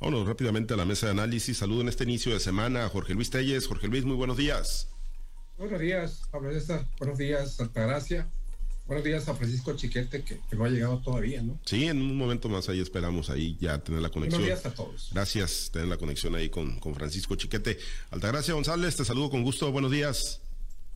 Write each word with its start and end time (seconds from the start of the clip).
Vámonos 0.00 0.26
rápidamente 0.26 0.72
a 0.72 0.78
la 0.78 0.86
mesa 0.86 1.06
de 1.06 1.12
análisis. 1.12 1.58
Saludo 1.58 1.82
en 1.82 1.88
este 1.88 2.04
inicio 2.04 2.32
de 2.32 2.40
semana 2.40 2.86
a 2.86 2.88
Jorge 2.88 3.12
Luis 3.12 3.28
Telles. 3.28 3.66
Jorge 3.66 3.86
Luis, 3.86 4.04
muy 4.04 4.16
buenos 4.16 4.38
días. 4.38 4.88
Buenos 5.58 5.78
días, 5.78 6.22
Pablo 6.30 6.52
César. 6.52 6.88
Buenos 6.98 7.18
días, 7.18 7.60
Altagracia. 7.60 8.26
Buenos 8.86 9.04
días 9.04 9.28
a 9.28 9.34
Francisco 9.34 9.76
Chiquete, 9.76 10.24
que, 10.24 10.40
no 10.56 10.64
ha 10.64 10.70
llegado 10.70 10.98
todavía, 11.00 11.42
¿no? 11.42 11.60
Sí, 11.66 11.84
en 11.84 12.00
un 12.00 12.16
momento 12.16 12.48
más 12.48 12.68
ahí 12.68 12.80
esperamos 12.80 13.28
ahí 13.28 13.56
ya 13.60 13.78
tener 13.78 14.00
la 14.00 14.08
conexión. 14.08 14.40
Buenos 14.40 14.62
días 14.62 14.72
a 14.72 14.74
todos. 14.74 15.10
Gracias, 15.12 15.70
tener 15.70 15.88
la 15.88 15.98
conexión 15.98 16.34
ahí 16.34 16.48
con, 16.48 16.80
con 16.80 16.94
Francisco 16.94 17.36
Chiquete. 17.36 17.78
Altagracia 18.10 18.54
González, 18.54 18.96
te 18.96 19.04
saludo 19.04 19.28
con 19.28 19.42
gusto. 19.42 19.70
Buenos 19.70 19.90
días. 19.90 20.40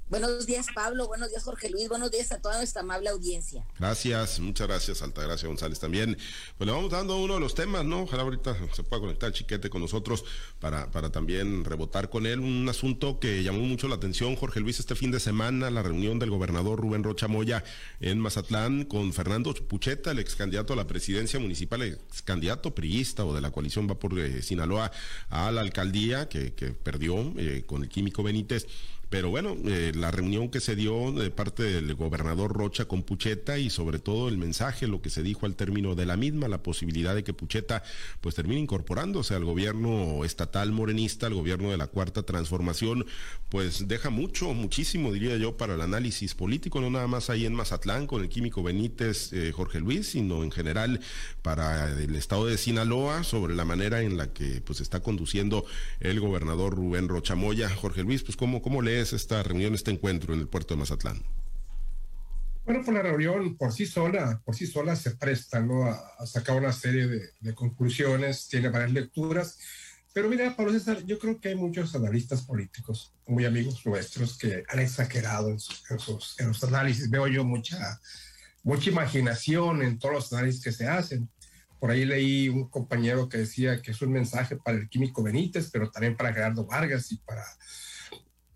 Buenos 0.09 0.47
días, 0.47 0.67
Pablo. 0.73 1.09
Buenos 1.09 1.31
días, 1.31 1.43
Jorge 1.43 1.69
Luis. 1.69 1.89
Buenos 1.89 2.13
días 2.13 2.31
a 2.31 2.41
toda 2.41 2.59
nuestra 2.59 2.83
amable 2.83 3.09
audiencia. 3.09 3.67
Gracias, 3.77 4.39
muchas 4.39 4.69
gracias, 4.69 5.03
Altagracia 5.03 5.49
González 5.49 5.81
también. 5.81 6.17
Pues 6.57 6.67
le 6.67 6.73
vamos 6.73 6.93
dando 6.93 7.19
uno 7.19 7.35
de 7.35 7.41
los 7.41 7.57
temas, 7.57 7.85
¿no? 7.85 8.03
Ojalá 8.03 8.23
ahorita 8.23 8.57
se 8.73 8.85
pueda 8.85 9.01
conectar 9.01 9.33
Chiquete 9.33 9.69
con 9.69 9.81
nosotros 9.81 10.25
para, 10.61 10.93
para 10.93 11.11
también 11.11 11.65
rebotar 11.65 12.09
con 12.09 12.25
él. 12.25 12.39
Un 12.39 12.69
asunto 12.69 13.19
que 13.19 13.43
llamó 13.43 13.59
mucho 13.59 13.89
la 13.89 13.97
atención, 13.97 14.37
Jorge 14.37 14.61
Luis, 14.61 14.79
este 14.79 14.95
fin 14.95 15.11
de 15.11 15.19
semana, 15.19 15.71
la 15.71 15.83
reunión 15.83 16.21
del 16.21 16.31
gobernador 16.31 16.79
Rubén 16.79 17.03
Rocha 17.03 17.27
Moya 17.27 17.65
en 17.99 18.21
Mazatlán 18.21 18.85
con 18.85 19.13
Fernando 19.13 19.53
Pucheta, 19.55 20.13
el 20.13 20.21
ex 20.21 20.37
candidato 20.37 20.73
a 20.73 20.77
la 20.77 20.87
presidencia 20.87 21.41
municipal, 21.41 21.83
ex 21.83 22.23
candidato 22.23 22.77
priista 22.77 23.25
o 23.25 23.35
de 23.35 23.41
la 23.41 23.51
coalición 23.51 23.89
va 23.91 23.99
por 23.99 24.17
eh, 24.21 24.41
Sinaloa 24.43 24.93
a 25.31 25.51
la 25.51 25.63
alcaldía, 25.63 26.29
que, 26.29 26.55
que 26.55 26.69
perdió 26.69 27.33
eh, 27.37 27.65
con 27.67 27.83
el 27.83 27.89
químico 27.89 28.23
Benítez. 28.23 28.69
Pero 29.09 29.31
bueno, 29.31 29.57
eh, 29.67 29.93
la 29.95 30.11
reunión 30.11 30.49
que 30.49 30.61
se 30.61 30.75
dio 30.75 31.13
de 31.13 31.31
parte 31.31 31.63
del 31.63 31.95
gobernador 31.95 32.53
Rocha 32.53 32.87
con 32.87 33.05
Pucheta 33.05 33.57
y 33.59 33.71
sobre 33.71 34.01
todo 34.01 34.29
el 34.29 34.37
mensaje, 34.37 34.89
lo 34.89 35.01
que 35.01 35.11
se 35.11 35.23
dijo 35.23 35.47
al 35.47 35.55
término 35.55 35.95
de 35.95 36.07
la 36.07 36.17
misma, 36.17 36.49
la 36.49 36.63
posibilidad 36.63 37.15
de 37.15 37.23
que 37.23 37.33
Pucheta 37.33 37.85
pues 38.21 38.35
termine 38.35 38.61
incorporándose 38.61 39.35
al 39.35 39.45
gobierno 39.45 40.25
estatal 40.25 40.73
morenista, 40.73 41.29
al 41.29 41.35
gobierno 41.35 41.71
de 41.71 41.77
la 41.77 41.87
cuarta 41.87 42.25
transformación, 42.25 43.07
pues 43.49 43.87
deja 43.87 44.11
mucho, 44.11 44.53
muchísimo 44.55 45.13
diría 45.13 45.37
yo 45.37 45.57
para 45.57 45.75
el 45.75 45.83
análisis 45.83 46.35
político, 46.35 46.81
no 46.81 46.91
nada 46.91 47.07
más 47.07 47.31
ahí 47.31 47.47
en 47.47 47.55
Mazatlán 47.55 48.09
con 48.09 48.23
el 48.23 48.29
químico 48.29 48.65
Benítez 48.65 49.33
eh, 49.33 49.53
Jorge 49.53 49.79
Luis, 49.79 50.09
sino 50.09 50.43
en 50.43 50.51
general 50.51 51.01
para 51.43 51.93
el 51.93 52.17
estado 52.17 52.47
de 52.47 52.59
Sinaloa 52.59 53.23
sobre 53.23 53.55
la 53.55 53.65
manera 53.65 54.03
en 54.03 54.17
la 54.17 54.33
que 54.33 54.61
pues 54.63 54.81
está 54.81 55.01
conduciendo 55.01 55.65
el 56.01 56.19
gobernador 56.19 56.75
Rubén 56.75 57.09
Rocha 57.09 57.37
Moya. 57.37 57.69
Jorge 57.69 58.03
Luis, 58.03 58.25
pues 58.25 58.37
cómo, 58.37 58.63
cómo 58.63 58.83
le 58.83 58.96
es 59.01 59.13
esta 59.13 59.43
reunión, 59.43 59.75
este 59.75 59.91
encuentro 59.91 60.35
en 60.35 60.41
el 60.41 60.49
puerto 60.49 60.75
de 60.75 60.81
Mazatlán? 60.81 61.25
Bueno, 62.65 62.83
pues 62.85 62.97
la 62.97 63.03
reunión 63.03 63.57
por 63.57 63.73
sí 63.73 63.87
sola, 63.87 64.43
por 64.45 64.57
sí 64.57 64.67
sola 64.67 64.97
se 64.97 65.13
presta 65.13 65.61
¿no? 65.61 65.85
a, 65.85 66.27
sacar 66.27 66.57
una 66.57 66.73
serie 66.73 67.07
de, 67.07 67.55
conclusiones, 67.55 68.49
tiene 68.49 68.71
varias 68.71 68.91
lecturas, 68.91 69.59
pero 70.13 70.29
mira, 70.29 70.57
Pablo 70.57 70.73
César, 70.73 71.05
yo 71.05 71.19
creo 71.19 71.39
que 71.39 71.51
hay 71.51 71.55
muchos 71.55 71.95
analistas 71.95 72.43
políticos, 72.43 73.13
muy 73.27 73.45
amigos 73.45 73.85
nuestros, 73.85 74.37
que 74.39 74.65
han 74.67 74.81
exagerado 74.81 75.51
en 75.51 75.61
sus, 75.61 76.41
en 76.41 76.49
los 76.49 76.65
análisis. 76.65 77.11
Veo 77.11 77.29
yo 77.29 77.45
mucha, 77.45 78.01
mucha 78.63 78.91
imaginación 78.91 79.83
en 79.83 79.99
todos 79.99 80.15
los 80.15 80.33
análisis 80.33 80.65
que 80.65 80.73
se 80.73 80.89
hacen. 80.89 81.29
Por 81.79 81.91
ahí 81.91 82.07
leí 82.07 82.49
un 82.49 82.69
compañero 82.71 83.29
que 83.29 83.37
decía 83.39 83.83
que 83.83 83.91
es 83.91 84.01
un 84.01 84.11
mensaje 84.11 84.57
para 84.57 84.79
el 84.79 84.89
químico 84.89 85.23
Benítez, 85.23 85.69
pero 85.71 85.91
también 85.91 86.17
para 86.17 86.33
Gerardo 86.33 86.65
Vargas 86.65 87.13
y 87.13 87.19
para 87.19 87.45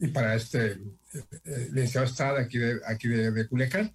y 0.01 0.09
para 0.09 0.35
este 0.35 0.79
eh, 1.13 1.69
licenciado 1.73 2.07
Estrada 2.07 2.41
aquí 2.41 2.59
de, 2.59 2.81
aquí 2.87 3.09
de, 3.09 3.47
Culiacán. 3.47 3.95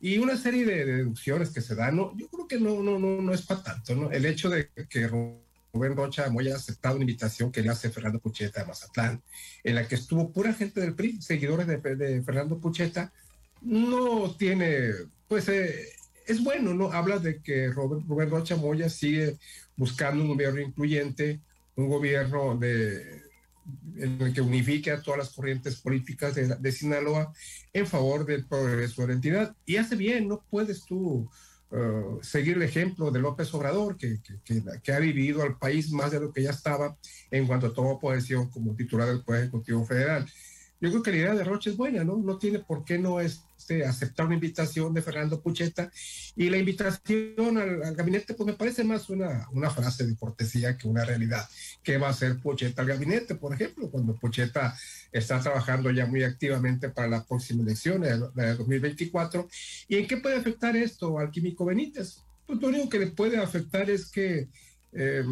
Y 0.00 0.18
una 0.18 0.36
serie 0.36 0.64
de, 0.64 0.84
deducciones 0.84 1.50
que 1.50 1.60
se 1.60 1.74
dan, 1.74 1.96
¿no? 1.96 2.16
yo 2.16 2.28
creo 2.28 2.48
que 2.48 2.58
no, 2.58 2.82
no, 2.82 2.98
no, 2.98 3.20
no 3.22 3.32
es 3.34 3.42
para 3.42 3.62
tanto. 3.62 3.94
¿no? 3.94 4.10
El 4.10 4.24
hecho 4.24 4.48
de 4.48 4.70
que 4.88 5.06
Rubén 5.06 5.94
Rocha 5.94 6.26
haya 6.26 6.56
aceptado 6.56 6.96
una 6.96 7.04
invitación 7.04 7.52
que 7.52 7.62
le 7.62 7.68
hace 7.68 7.90
Fernando 7.90 8.18
Pucheta 8.18 8.60
de 8.60 8.66
Mazatlán, 8.66 9.22
en 9.62 9.74
la 9.74 9.86
que 9.86 9.94
estuvo 9.94 10.32
pura 10.32 10.54
gente 10.54 10.80
del 10.80 10.94
PRI, 10.94 11.20
seguidores 11.22 11.66
de, 11.66 11.76
de 11.78 12.22
Fernando 12.22 12.58
Pucheta, 12.58 13.12
no 13.60 14.34
tiene, 14.36 14.90
pues 15.28 15.48
eh, 15.48 15.86
es 16.26 16.42
bueno, 16.42 16.74
¿no? 16.74 16.92
Habla 16.92 17.18
de 17.18 17.40
que 17.40 17.68
Rubén 17.68 18.30
Rocha 18.30 18.56
Moya 18.56 18.88
sigue 18.88 19.38
buscando 19.76 20.22
un 20.22 20.30
gobierno 20.30 20.60
incluyente, 20.60 21.40
un 21.76 21.88
gobierno 21.88 22.56
de, 22.56 23.22
en 23.96 24.20
el 24.20 24.32
que 24.32 24.40
unifique 24.40 24.90
a 24.90 25.00
todas 25.00 25.18
las 25.18 25.30
corrientes 25.30 25.80
políticas 25.80 26.34
de, 26.34 26.72
Sinaloa 26.72 27.32
en 27.72 27.86
favor 27.86 28.24
del 28.26 28.46
progreso 28.46 29.02
de 29.02 29.08
la 29.08 29.14
entidad. 29.14 29.56
Y 29.66 29.76
hace 29.76 29.96
bien, 29.96 30.28
no 30.28 30.44
puedes 30.50 30.84
tú 30.84 31.30
uh, 31.70 32.22
seguir 32.22 32.56
el 32.56 32.62
ejemplo 32.62 33.10
de 33.10 33.20
López 33.20 33.52
Obrador, 33.54 33.96
que, 33.96 34.20
que, 34.82 34.92
ha 34.92 34.98
vivido 34.98 35.42
al 35.42 35.58
país 35.58 35.90
más 35.90 36.10
de 36.10 36.20
lo 36.20 36.32
que 36.32 36.42
ya 36.42 36.50
estaba 36.50 36.96
en 37.30 37.46
cuanto 37.46 37.72
tomó 37.72 38.00
posesión 38.00 38.50
como 38.50 38.74
titular 38.74 39.08
del 39.08 39.22
Poder 39.22 39.42
Ejecutivo 39.42 39.84
Federal. 39.84 40.26
Yo 40.82 40.90
creo 40.90 41.02
que 41.04 41.12
la 41.12 41.16
idea 41.18 41.34
de 41.36 41.44
Roche 41.44 41.70
es 41.70 41.76
buena, 41.76 42.02
¿no? 42.02 42.16
No 42.16 42.38
tiene 42.38 42.58
por 42.58 42.84
qué 42.84 42.98
no 42.98 43.20
este, 43.20 43.86
aceptar 43.86 44.26
una 44.26 44.34
invitación 44.34 44.92
de 44.92 45.00
Fernando 45.00 45.40
Pucheta. 45.40 45.92
Y 46.34 46.50
la 46.50 46.56
invitación 46.56 47.56
al, 47.56 47.94
gabinete, 47.94 48.34
pues 48.34 48.48
me 48.48 48.54
parece 48.54 48.82
más 48.82 49.08
una, 49.08 49.46
una 49.52 49.70
frase 49.70 50.04
de 50.04 50.16
cortesía 50.16 50.76
que 50.76 50.88
una 50.88 51.04
realidad. 51.04 51.48
¿Qué 51.84 51.98
va 51.98 52.08
a 52.08 52.10
hacer 52.10 52.40
Pucheta 52.40 52.82
al 52.82 52.88
gabinete, 52.88 53.36
por 53.36 53.54
ejemplo, 53.54 53.92
cuando 53.92 54.16
Pucheta 54.16 54.76
está 55.12 55.38
trabajando 55.38 55.88
ya 55.92 56.04
muy 56.06 56.24
activamente 56.24 56.88
para 56.88 57.06
la 57.06 57.24
próxima 57.24 57.62
elección 57.62 58.00
de, 58.00 58.18
2024? 58.18 59.48
¿Y 59.86 59.98
en 59.98 60.08
qué 60.08 60.16
puede 60.16 60.34
afectar 60.34 60.76
esto 60.76 61.16
al 61.16 61.30
químico 61.30 61.64
Benítez? 61.64 62.24
Pues 62.44 62.60
lo 62.60 62.66
único 62.66 62.88
que 62.88 62.98
le 62.98 63.06
puede 63.06 63.38
afectar 63.38 63.88
es 63.88 64.10
que 64.10 64.48
eh, 64.94 65.24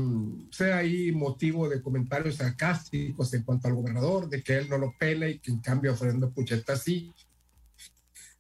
sea 0.50 0.78
ahí 0.78 1.12
motivo 1.12 1.68
de 1.68 1.82
comentarios 1.82 2.36
sarcásticos 2.36 3.32
en 3.34 3.42
cuanto 3.42 3.68
al 3.68 3.74
gobernador, 3.74 4.28
de 4.28 4.42
que 4.42 4.56
él 4.56 4.68
no 4.68 4.78
lo 4.78 4.94
pela 4.98 5.28
y 5.28 5.38
que 5.38 5.50
en 5.50 5.60
cambio 5.60 5.94
Fernando 5.94 6.30
Pucheta 6.30 6.76
sí. 6.76 7.12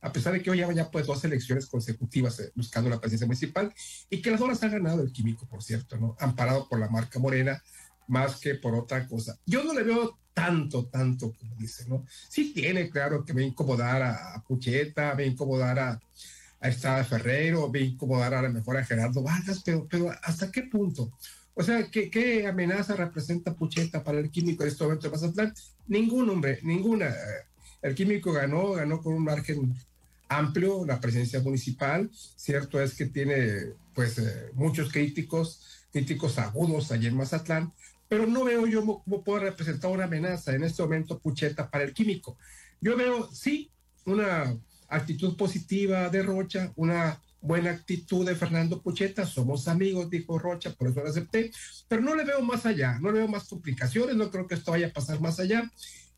A 0.00 0.10
pesar 0.10 0.32
de 0.32 0.40
que 0.40 0.50
hoy 0.50 0.58
ya, 0.58 0.72
ya 0.72 0.90
pues 0.90 1.06
dos 1.06 1.22
elecciones 1.24 1.66
consecutivas 1.66 2.40
eh, 2.40 2.50
buscando 2.54 2.88
la 2.88 2.98
presidencia 2.98 3.26
municipal 3.26 3.72
y 4.08 4.22
que 4.22 4.30
las 4.30 4.40
dos 4.40 4.62
ha 4.62 4.68
ganado 4.68 5.02
el 5.02 5.12
químico, 5.12 5.46
por 5.46 5.62
cierto, 5.62 5.98
¿no? 5.98 6.16
Amparado 6.18 6.66
por 6.68 6.80
la 6.80 6.88
marca 6.88 7.18
morena 7.18 7.62
más 8.08 8.40
que 8.40 8.54
por 8.54 8.74
otra 8.74 9.06
cosa. 9.06 9.38
Yo 9.44 9.62
no 9.62 9.74
le 9.74 9.82
veo 9.82 10.18
tanto, 10.32 10.86
tanto 10.86 11.34
como 11.38 11.54
dice, 11.56 11.84
¿no? 11.86 12.06
Sí 12.30 12.54
tiene, 12.54 12.88
claro, 12.88 13.26
que 13.26 13.34
me 13.34 13.44
incomodar 13.44 14.02
a, 14.02 14.34
a 14.34 14.42
Pucheta, 14.42 15.14
me 15.14 15.26
incomodar 15.26 15.78
a, 15.78 16.00
a 16.60 16.68
Estrada 16.68 17.04
Ferrero, 17.04 17.70
vi 17.70 17.80
incomodar 17.80 18.34
a 18.34 18.42
la 18.42 18.48
mejor 18.50 18.76
a 18.76 18.84
Gerardo 18.84 19.22
Vargas, 19.22 19.62
pero, 19.64 19.86
pero 19.90 20.10
¿hasta 20.22 20.52
qué 20.52 20.62
punto? 20.62 21.10
O 21.54 21.62
sea, 21.62 21.90
¿qué, 21.90 22.10
¿qué, 22.10 22.46
amenaza 22.46 22.94
representa 22.94 23.54
Pucheta 23.54 24.04
para 24.04 24.18
el 24.18 24.30
químico 24.30 24.62
en 24.62 24.68
este 24.68 24.84
momento 24.84 25.08
de 25.08 25.12
Mazatlán? 25.12 25.54
Ningún 25.88 26.28
hombre, 26.30 26.60
ninguna. 26.62 27.14
El 27.82 27.94
químico 27.94 28.32
ganó, 28.32 28.72
ganó 28.72 29.02
con 29.02 29.14
un 29.14 29.24
margen 29.24 29.74
amplio 30.28 30.84
la 30.86 31.00
presidencia 31.00 31.40
municipal. 31.40 32.10
Cierto 32.12 32.80
es 32.80 32.94
que 32.94 33.06
tiene 33.06 33.72
pues 33.94 34.18
eh, 34.18 34.50
muchos 34.54 34.92
críticos, 34.92 35.86
críticos 35.92 36.38
agudos 36.38 36.92
allí 36.92 37.08
en 37.08 37.16
Mazatlán, 37.16 37.72
pero 38.08 38.26
no 38.26 38.44
veo 38.44 38.66
yo 38.66 38.84
cómo 38.84 39.24
puede 39.24 39.44
representar 39.44 39.90
una 39.90 40.04
amenaza 40.04 40.54
en 40.54 40.64
este 40.64 40.82
momento 40.82 41.18
Pucheta 41.18 41.70
para 41.70 41.84
el 41.84 41.92
químico. 41.92 42.38
Yo 42.80 42.96
veo, 42.96 43.28
sí, 43.32 43.70
una 44.06 44.56
actitud 44.90 45.36
positiva 45.36 46.08
de 46.08 46.22
Rocha, 46.22 46.72
una 46.76 47.20
buena 47.40 47.70
actitud 47.70 48.26
de 48.26 48.34
Fernando 48.34 48.82
Pucheta, 48.82 49.24
somos 49.24 49.66
amigos, 49.68 50.10
dijo 50.10 50.38
Rocha, 50.38 50.74
por 50.74 50.88
eso 50.88 51.00
lo 51.00 51.08
acepté, 51.08 51.50
pero 51.88 52.02
no 52.02 52.14
le 52.14 52.24
veo 52.24 52.42
más 52.42 52.66
allá, 52.66 52.98
no 53.00 53.10
le 53.10 53.20
veo 53.20 53.28
más 53.28 53.48
complicaciones, 53.48 54.16
no 54.16 54.30
creo 54.30 54.46
que 54.46 54.54
esto 54.54 54.72
vaya 54.72 54.88
a 54.88 54.92
pasar 54.92 55.20
más 55.20 55.40
allá. 55.40 55.70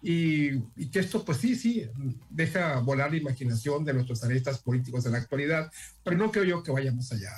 Y, 0.05 0.61
que 0.91 0.99
esto 0.99 1.25
pues 1.25 1.39
sí, 1.39 1.55
sí, 1.55 1.87
deja 2.29 2.81
volar 2.81 3.13
la 3.13 3.19
imaginación 3.19 3.85
de 3.85 3.95
nuestros 3.95 4.25
analistas 4.25 4.59
políticos 4.59 5.05
de 5.05 5.11
la 5.11 5.19
actualidad, 5.19 5.71
pero 6.03 6.17
no 6.17 6.33
creo 6.33 6.43
yo 6.45 6.63
que 6.65 6.73
vaya 6.73 6.93
más 6.93 7.13
allá. 7.13 7.31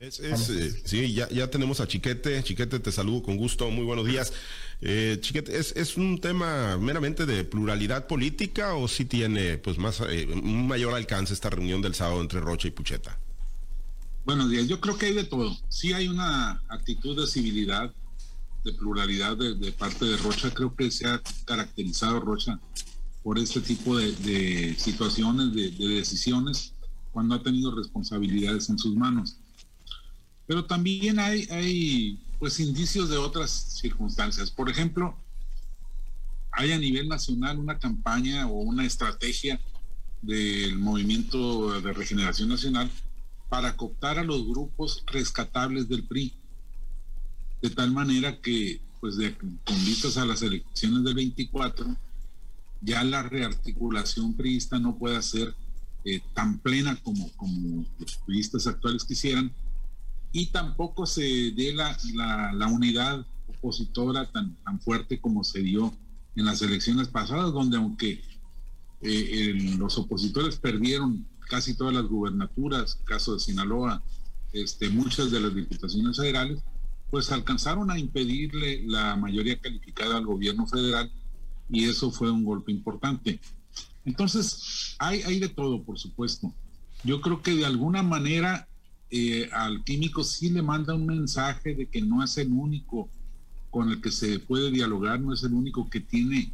Es, 0.00 0.20
eh, 0.20 0.82
sí, 0.84 1.12
ya, 1.12 1.28
ya 1.28 1.50
tenemos 1.50 1.80
a 1.80 1.86
Chiquete. 1.86 2.42
Chiquete, 2.42 2.80
te 2.80 2.92
saludo 2.92 3.22
con 3.22 3.36
gusto. 3.36 3.70
Muy 3.70 3.84
buenos 3.84 4.06
días. 4.06 4.32
Eh, 4.80 5.18
Chiquete, 5.20 5.58
¿es, 5.58 5.74
¿es 5.76 5.96
un 5.96 6.20
tema 6.20 6.76
meramente 6.78 7.26
de 7.26 7.44
pluralidad 7.44 8.06
política 8.06 8.74
o 8.74 8.88
si 8.88 9.04
tiene 9.04 9.58
pues 9.58 9.78
más 9.78 10.00
eh, 10.08 10.28
un 10.32 10.68
mayor 10.68 10.94
alcance 10.94 11.34
esta 11.34 11.50
reunión 11.50 11.82
del 11.82 11.94
sábado 11.94 12.20
entre 12.20 12.40
Rocha 12.40 12.68
y 12.68 12.70
Pucheta? 12.70 13.18
Buenos 14.24 14.50
días. 14.50 14.68
Yo 14.68 14.80
creo 14.80 14.96
que 14.96 15.06
hay 15.06 15.14
de 15.14 15.24
todo. 15.24 15.56
Sí 15.68 15.92
hay 15.92 16.08
una 16.08 16.62
actitud 16.68 17.20
de 17.20 17.26
civilidad, 17.26 17.92
de 18.64 18.72
pluralidad 18.72 19.36
de, 19.36 19.72
parte 19.72 20.04
de 20.04 20.16
Rocha. 20.18 20.50
Creo 20.52 20.74
que 20.74 20.90
se 20.90 21.06
ha 21.06 21.20
caracterizado 21.44 22.20
Rocha 22.20 22.60
por 23.22 23.38
este 23.38 23.60
tipo 23.60 23.96
de, 23.96 24.76
situaciones, 24.78 25.52
de 25.52 25.88
decisiones, 25.88 26.72
cuando 27.12 27.34
ha 27.34 27.42
tenido 27.42 27.74
responsabilidades 27.74 28.70
en 28.70 28.78
sus 28.78 28.94
manos 28.94 29.36
pero 30.48 30.64
también 30.64 31.20
hay, 31.20 31.46
hay 31.50 32.18
pues 32.38 32.58
indicios 32.58 33.10
de 33.10 33.18
otras 33.18 33.50
circunstancias. 33.50 34.50
Por 34.50 34.70
ejemplo, 34.70 35.14
hay 36.50 36.72
a 36.72 36.78
nivel 36.78 37.06
nacional 37.06 37.58
una 37.58 37.78
campaña 37.78 38.48
o 38.48 38.54
una 38.54 38.86
estrategia 38.86 39.60
del 40.22 40.78
movimiento 40.78 41.78
de 41.82 41.92
regeneración 41.92 42.48
nacional 42.48 42.90
para 43.50 43.76
cooptar 43.76 44.18
a 44.18 44.24
los 44.24 44.46
grupos 44.46 45.04
rescatables 45.06 45.86
del 45.86 46.04
PRI. 46.04 46.34
de 47.60 47.70
tal 47.70 47.92
manera 47.92 48.40
que, 48.40 48.80
pues, 49.00 49.16
de, 49.16 49.36
con 49.36 49.84
vistas 49.84 50.16
a 50.16 50.24
las 50.24 50.40
elecciones 50.42 51.04
del 51.04 51.14
24, 51.14 51.94
ya 52.80 53.04
la 53.04 53.22
rearticulación 53.22 54.34
priista 54.34 54.78
no 54.78 54.96
pueda 54.96 55.20
ser 55.20 55.54
eh, 56.04 56.20
tan 56.34 56.58
plena 56.60 56.96
como, 57.02 57.30
como 57.32 57.84
los 57.98 58.16
priistas 58.18 58.66
actuales 58.66 59.04
quisieran, 59.04 59.52
y 60.32 60.46
tampoco 60.46 61.06
se 61.06 61.52
dé 61.52 61.72
la, 61.74 61.96
la, 62.54 62.66
unidad 62.66 63.24
opositora 63.48 64.30
tan, 64.30 64.54
tan 64.56 64.80
fuerte 64.80 65.20
como 65.20 65.42
se 65.42 65.60
dio 65.60 65.92
en 66.36 66.44
las 66.44 66.62
elecciones 66.62 67.08
pasadas, 67.08 67.52
donde 67.52 67.78
aunque 67.78 68.22
eh, 69.00 69.74
los 69.78 69.96
opositores 69.98 70.56
perdieron 70.56 71.26
casi 71.48 71.74
todas 71.74 71.94
las 71.94 72.04
gubernaturas, 72.04 72.96
caso 73.04 73.34
de 73.34 73.40
Sinaloa, 73.40 74.02
este, 74.52 74.90
muchas 74.90 75.30
de 75.30 75.40
las 75.40 75.54
diputaciones 75.54 76.16
federales, 76.16 76.60
pues 77.10 77.32
alcanzaron 77.32 77.90
a 77.90 77.98
impedirle 77.98 78.82
la 78.86 79.16
mayoría 79.16 79.58
calificada 79.58 80.18
al 80.18 80.26
gobierno 80.26 80.66
federal 80.66 81.10
y 81.70 81.84
eso 81.84 82.10
fue 82.10 82.30
un 82.30 82.44
golpe 82.44 82.70
importante. 82.70 83.40
Entonces, 84.04 84.94
hay, 84.98 85.22
hay 85.22 85.38
de 85.38 85.48
todo, 85.48 85.82
por 85.82 85.98
supuesto. 85.98 86.52
Yo 87.04 87.20
creo 87.20 87.42
que 87.42 87.54
de 87.54 87.64
alguna 87.64 88.02
manera 88.02 88.68
eh, 89.10 89.48
al 89.52 89.84
químico 89.84 90.22
sí 90.22 90.50
le 90.50 90.60
manda 90.60 90.94
un 90.94 91.06
mensaje 91.06 91.74
de 91.74 91.86
que 91.86 92.02
no 92.02 92.22
es 92.22 92.36
el 92.36 92.52
único 92.52 93.08
con 93.70 93.88
el 93.88 94.00
que 94.00 94.10
se 94.10 94.38
puede 94.38 94.70
dialogar, 94.70 95.20
no 95.20 95.32
es 95.32 95.42
el 95.42 95.54
único 95.54 95.88
que 95.88 96.00
tiene 96.00 96.52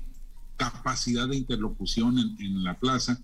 capacidad 0.57 1.29
de 1.29 1.37
interlocución 1.37 2.19
en, 2.19 2.63
la 2.63 2.79
plaza, 2.79 3.21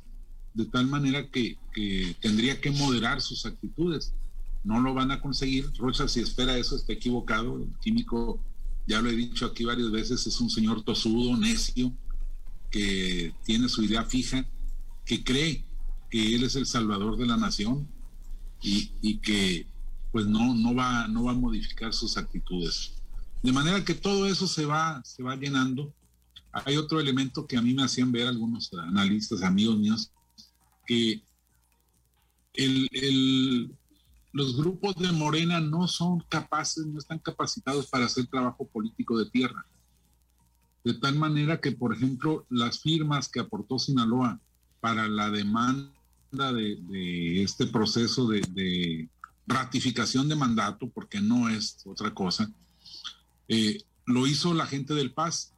de 0.55 0.65
tal 0.65 0.87
manera 0.87 1.29
que, 1.29 1.59
que, 1.73 2.17
tendría 2.21 2.61
que 2.61 2.73
moderar 2.73 3.21
sus 3.21 3.47
actitudes. 3.47 4.13
No 4.65 4.81
lo 4.81 4.95
van 4.95 5.11
a 5.13 5.21
conseguir. 5.21 5.71
Rocha, 5.79 6.09
si 6.09 6.21
espera 6.21 6.59
eso, 6.59 6.77
está 6.77 6.93
equivocado. 6.93 7.57
El 7.57 7.71
químico, 7.81 8.41
ya 8.87 9.01
lo 9.01 9.11
he 9.11 9.17
dicho 9.17 9.47
aquí 9.47 9.65
varias 9.65 9.91
veces, 9.91 10.27
es 10.27 10.41
un 10.41 10.51
señor 10.51 10.83
tosudo, 10.83 11.37
necio, 11.37 11.93
que 12.71 13.33
tiene 13.45 13.69
su 13.69 13.85
idea 13.85 14.05
fija, 14.05 14.45
que 15.05 15.23
cree 15.23 15.65
que 16.11 16.35
él 16.35 16.45
es 16.45 16.57
el 16.57 16.67
salvador 16.67 17.17
de 17.17 17.27
la 17.27 17.37
nación 17.37 17.89
y, 18.63 19.19
que 19.19 19.67
pues 20.13 20.27
no, 20.27 20.55
no, 20.55 20.75
va, 20.75 21.09
no 21.09 21.25
va 21.25 21.33
a 21.33 21.35
modificar 21.35 21.93
sus 21.93 22.17
actitudes. 22.17 22.95
De 23.43 23.53
manera 23.53 23.85
que 23.85 23.95
todo 23.95 24.27
eso 24.27 24.47
se 24.47 24.67
va, 24.67 25.03
se 25.05 25.23
va 25.23 25.37
llenando. 25.37 25.95
Hay 26.53 26.77
otro 26.77 27.01
elemento 27.01 27.47
que 27.47 27.57
a 27.57 27.63
mí 27.63 27.73
me 27.73 27.85
hacían 27.85 28.13
ver 28.13 28.27
algunos 28.27 28.71
analistas, 28.75 29.43
amigos 29.43 29.79
míos, 29.79 30.11
que 30.87 31.23
el, 32.55 33.75
los 34.33 34.57
grupos 34.57 34.97
de 34.97 35.13
Morena 35.13 35.61
no 35.61 35.87
son 35.87 36.21
capaces, 36.29 36.87
no 36.87 36.99
están 36.99 37.21
capacitados 37.21 37.87
para 37.87 38.07
hacer 38.07 38.27
trabajo 38.27 38.67
político 38.67 39.17
de 39.19 39.31
tierra. 39.31 39.65
De 40.85 40.95
tal 40.95 41.17
manera 41.17 41.61
que, 41.61 41.73
por 41.73 41.95
ejemplo, 41.95 42.47
las 42.49 42.81
firmas 42.81 43.29
que 43.29 43.41
aportó 43.41 43.79
Sinaloa 43.79 44.41
para 44.81 45.09
la 45.09 45.31
demanda 45.31 45.93
de, 46.31 47.43
este 47.43 47.67
proceso 47.67 48.29
de, 48.29 48.41
de, 48.53 49.09
ratificación 49.47 50.29
de 50.29 50.37
mandato, 50.37 50.89
porque 50.89 51.21
no 51.21 51.49
es 51.49 51.79
otra 51.85 52.15
cosa, 52.15 52.51
eh, 53.49 53.83
lo 54.07 54.27
hizo 54.27 54.55
la 54.55 54.67
gente 54.67 54.95
del 54.95 55.13
Paz, 55.13 55.53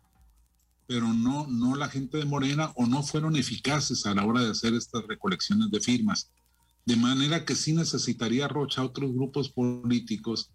pero 0.87 1.13
no, 1.13 1.47
no 1.47 1.77
la 1.77 1.89
gente 1.89 2.17
de 2.17 2.25
Morena 2.25 2.73
o 2.77 2.87
no 2.87 3.03
fueron 3.03 3.37
eficaces 3.37 4.07
a 4.07 4.15
la 4.15 4.25
hora 4.25 4.41
de 4.43 4.51
hacer 4.51 4.75
estas 4.75 5.07
recolecciones 5.07 5.71
de 5.71 5.81
firmas. 5.81 6.31
De 6.87 6.97
manera 6.97 7.45
que 7.45 7.55
sí 7.55 7.73
necesitaría 7.73 8.49
Rocha 8.49 8.83
otros 8.83 9.13
grupos 9.13 9.49
políticos 9.51 10.51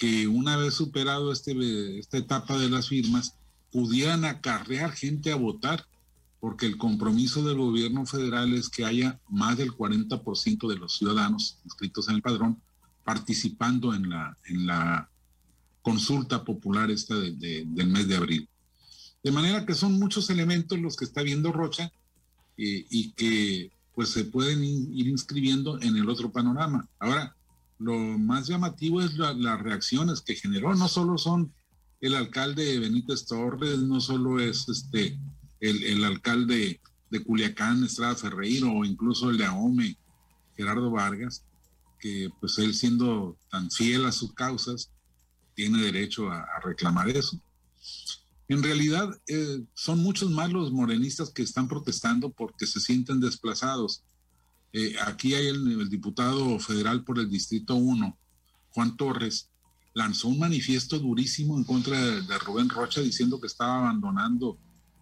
que 0.00 0.26
una 0.26 0.56
vez 0.56 0.74
superado 0.74 1.30
este, 1.30 1.98
esta 1.98 2.16
etapa 2.16 2.56
de 2.56 2.70
las 2.70 2.88
firmas, 2.88 3.34
pudieran 3.70 4.24
acarrear 4.24 4.92
gente 4.92 5.30
a 5.30 5.36
votar, 5.36 5.86
porque 6.40 6.66
el 6.66 6.78
compromiso 6.78 7.44
del 7.44 7.58
gobierno 7.58 8.06
federal 8.06 8.54
es 8.54 8.68
que 8.68 8.84
haya 8.84 9.20
más 9.28 9.58
del 9.58 9.72
40% 9.72 10.68
de 10.68 10.76
los 10.76 10.96
ciudadanos 10.96 11.58
inscritos 11.64 12.08
en 12.08 12.16
el 12.16 12.22
padrón 12.22 12.60
participando 13.04 13.94
en 13.94 14.08
la, 14.08 14.36
en 14.46 14.66
la 14.66 15.10
consulta 15.82 16.44
popular 16.44 16.90
esta 16.90 17.14
del 17.14 17.86
mes 17.88 18.08
de 18.08 18.16
abril. 18.16 18.48
De 19.22 19.32
manera 19.32 19.66
que 19.66 19.74
son 19.74 19.98
muchos 19.98 20.30
elementos 20.30 20.78
los 20.78 20.96
que 20.96 21.04
está 21.04 21.22
viendo 21.22 21.52
Rocha 21.52 21.92
eh, 22.56 22.86
y 22.88 23.12
que 23.12 23.70
pues 23.94 24.10
se 24.10 24.24
pueden 24.24 24.64
ir 24.64 25.08
inscribiendo 25.08 25.80
en 25.82 25.96
el 25.96 26.08
otro 26.08 26.30
panorama. 26.30 26.88
Ahora, 26.98 27.36
lo 27.78 27.98
más 27.98 28.46
llamativo 28.46 29.02
es 29.02 29.14
las 29.16 29.60
reacciones 29.60 30.22
que 30.22 30.36
generó. 30.36 30.74
No 30.74 30.88
solo 30.88 31.18
son 31.18 31.52
el 32.00 32.14
alcalde 32.14 32.78
Benítez 32.78 33.26
Torres, 33.26 33.78
no 33.80 34.00
solo 34.00 34.40
es 34.40 34.68
este 34.68 35.18
el, 35.60 36.04
alcalde 36.04 36.80
de 37.10 37.24
Culiacán, 37.24 37.84
Estrada 37.84 38.14
Ferreiro, 38.14 38.72
o 38.72 38.84
incluso 38.84 39.30
el 39.30 39.36
de 39.36 39.44
Ahome, 39.44 39.96
Gerardo 40.56 40.90
Vargas, 40.90 41.44
que 41.98 42.30
pues 42.40 42.58
él 42.58 42.74
siendo 42.74 43.36
tan 43.50 43.70
fiel 43.70 44.06
a 44.06 44.12
sus 44.12 44.32
causas, 44.32 44.90
tiene 45.54 45.82
derecho 45.82 46.30
a, 46.30 46.46
reclamar 46.64 47.08
eso. 47.10 47.38
En 48.48 48.62
realidad, 48.62 49.08
eh, 49.26 49.62
son 49.74 50.02
muchos 50.02 50.30
más 50.30 50.50
los 50.50 50.72
morenistas 50.72 51.30
que 51.30 51.42
están 51.42 51.68
protestando 51.68 52.30
porque 52.30 52.66
se 52.66 52.80
sienten 52.80 53.20
desplazados. 53.20 54.02
Eh, 54.72 54.96
aquí 55.04 55.34
hay 55.34 55.48
el, 55.48 55.88
diputado 55.88 56.58
federal 56.58 57.04
por 57.04 57.18
el 57.18 57.30
Distrito 57.30 57.74
1, 57.74 58.16
Juan 58.70 58.96
Torres, 58.96 59.50
lanzó 59.94 60.28
un 60.28 60.38
manifiesto 60.38 60.98
durísimo 60.98 61.58
en 61.58 61.64
contra 61.64 61.98
de, 62.00 62.38
Rubén 62.38 62.68
Rocha 62.68 63.00
diciendo 63.00 63.40
que 63.40 63.48
estaba 63.48 63.78
abandonando 63.78 64.58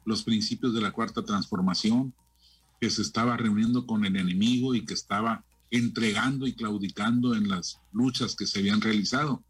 los 0.08 0.24
principios 0.24 0.74
de 0.74 0.80
la 0.80 0.90
cuarta 0.90 1.22
transformación, 1.22 2.14
que 2.80 2.88
se 2.90 3.02
estaba 3.02 3.36
reuniendo 3.36 3.86
con 3.86 4.04
el 4.04 4.16
enemigo 4.16 4.74
y 4.74 4.84
que 4.84 4.94
estaba 4.94 5.44
entregando 5.70 6.46
y 6.46 6.54
claudicando 6.54 7.34
en 7.34 7.48
las 7.48 7.78
luchas 7.92 8.34
que 8.34 8.46
se 8.46 8.60
habían 8.60 8.80
realizado. 8.80 9.44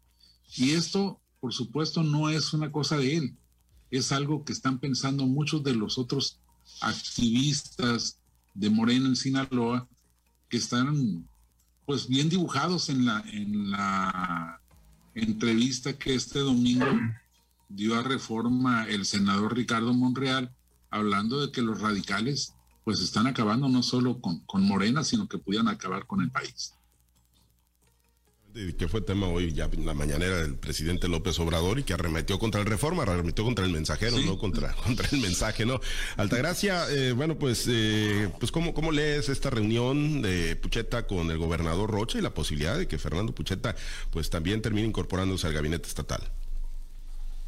Y 0.57 0.71
esto, 0.71 1.21
por 1.39 1.53
supuesto, 1.53 2.03
no 2.03 2.29
es 2.29 2.53
una 2.53 2.71
cosa 2.71 2.97
de 2.97 3.15
él, 3.15 3.37
es 3.89 4.11
algo 4.11 4.43
que 4.43 4.51
están 4.51 4.79
pensando 4.79 5.25
muchos 5.25 5.63
de 5.63 5.75
los 5.75 5.97
otros 5.97 6.39
activistas 6.81 8.19
de 8.53 8.69
Morena 8.69 9.07
en 9.07 9.15
Sinaloa 9.15 9.87
que 10.49 10.57
están 10.57 11.25
pues 11.85 12.07
bien 12.07 12.29
dibujados 12.29 12.89
en 12.89 13.05
la, 13.05 13.23
en 13.31 13.71
la 13.71 14.61
entrevista 15.15 15.97
que 15.97 16.15
este 16.15 16.39
domingo 16.39 16.85
dio 17.69 17.95
a 17.95 18.03
reforma 18.03 18.85
el 18.87 19.05
senador 19.05 19.55
Ricardo 19.55 19.93
Monreal, 19.93 20.51
hablando 20.89 21.45
de 21.45 21.51
que 21.51 21.61
los 21.61 21.79
radicales 21.79 22.55
pues 22.83 23.01
están 23.01 23.27
acabando 23.27 23.69
no 23.69 23.83
solo 23.83 24.19
con, 24.19 24.39
con 24.41 24.63
Morena, 24.63 25.03
sino 25.03 25.27
que 25.27 25.37
pudieran 25.37 25.67
acabar 25.67 26.05
con 26.07 26.21
el 26.21 26.31
país 26.31 26.73
que 28.77 28.87
fue 28.87 29.01
tema 29.01 29.27
hoy 29.27 29.53
ya 29.53 29.69
en 29.71 29.85
la 29.85 29.93
mañanera 29.93 30.37
del 30.37 30.55
presidente 30.55 31.07
López 31.07 31.39
Obrador 31.39 31.79
y 31.79 31.83
que 31.83 31.93
arremetió 31.93 32.39
contra 32.39 32.59
el 32.59 32.67
reforma, 32.67 33.03
arremetió 33.03 33.43
contra 33.43 33.65
el 33.65 33.71
mensajero, 33.71 34.19
no 34.19 34.37
contra, 34.37 34.73
contra 34.83 35.07
el 35.11 35.19
mensaje, 35.19 35.65
¿no? 35.65 35.79
Altagracia, 36.17 36.89
eh, 36.89 37.11
bueno, 37.11 37.37
pues, 37.37 37.65
eh, 37.69 38.29
pues 38.39 38.51
¿cómo, 38.51 38.73
¿cómo 38.73 38.91
lees 38.91 39.29
esta 39.29 39.49
reunión 39.49 40.21
de 40.21 40.55
Pucheta 40.55 41.05
con 41.05 41.29
el 41.31 41.37
gobernador 41.37 41.89
Rocha 41.89 42.17
y 42.17 42.21
la 42.21 42.33
posibilidad 42.33 42.77
de 42.77 42.87
que 42.87 42.97
Fernando 42.97 43.33
Pucheta 43.33 43.75
pues 44.11 44.29
también 44.29 44.61
termine 44.61 44.87
incorporándose 44.87 45.47
al 45.47 45.53
gabinete 45.53 45.87
estatal? 45.87 46.21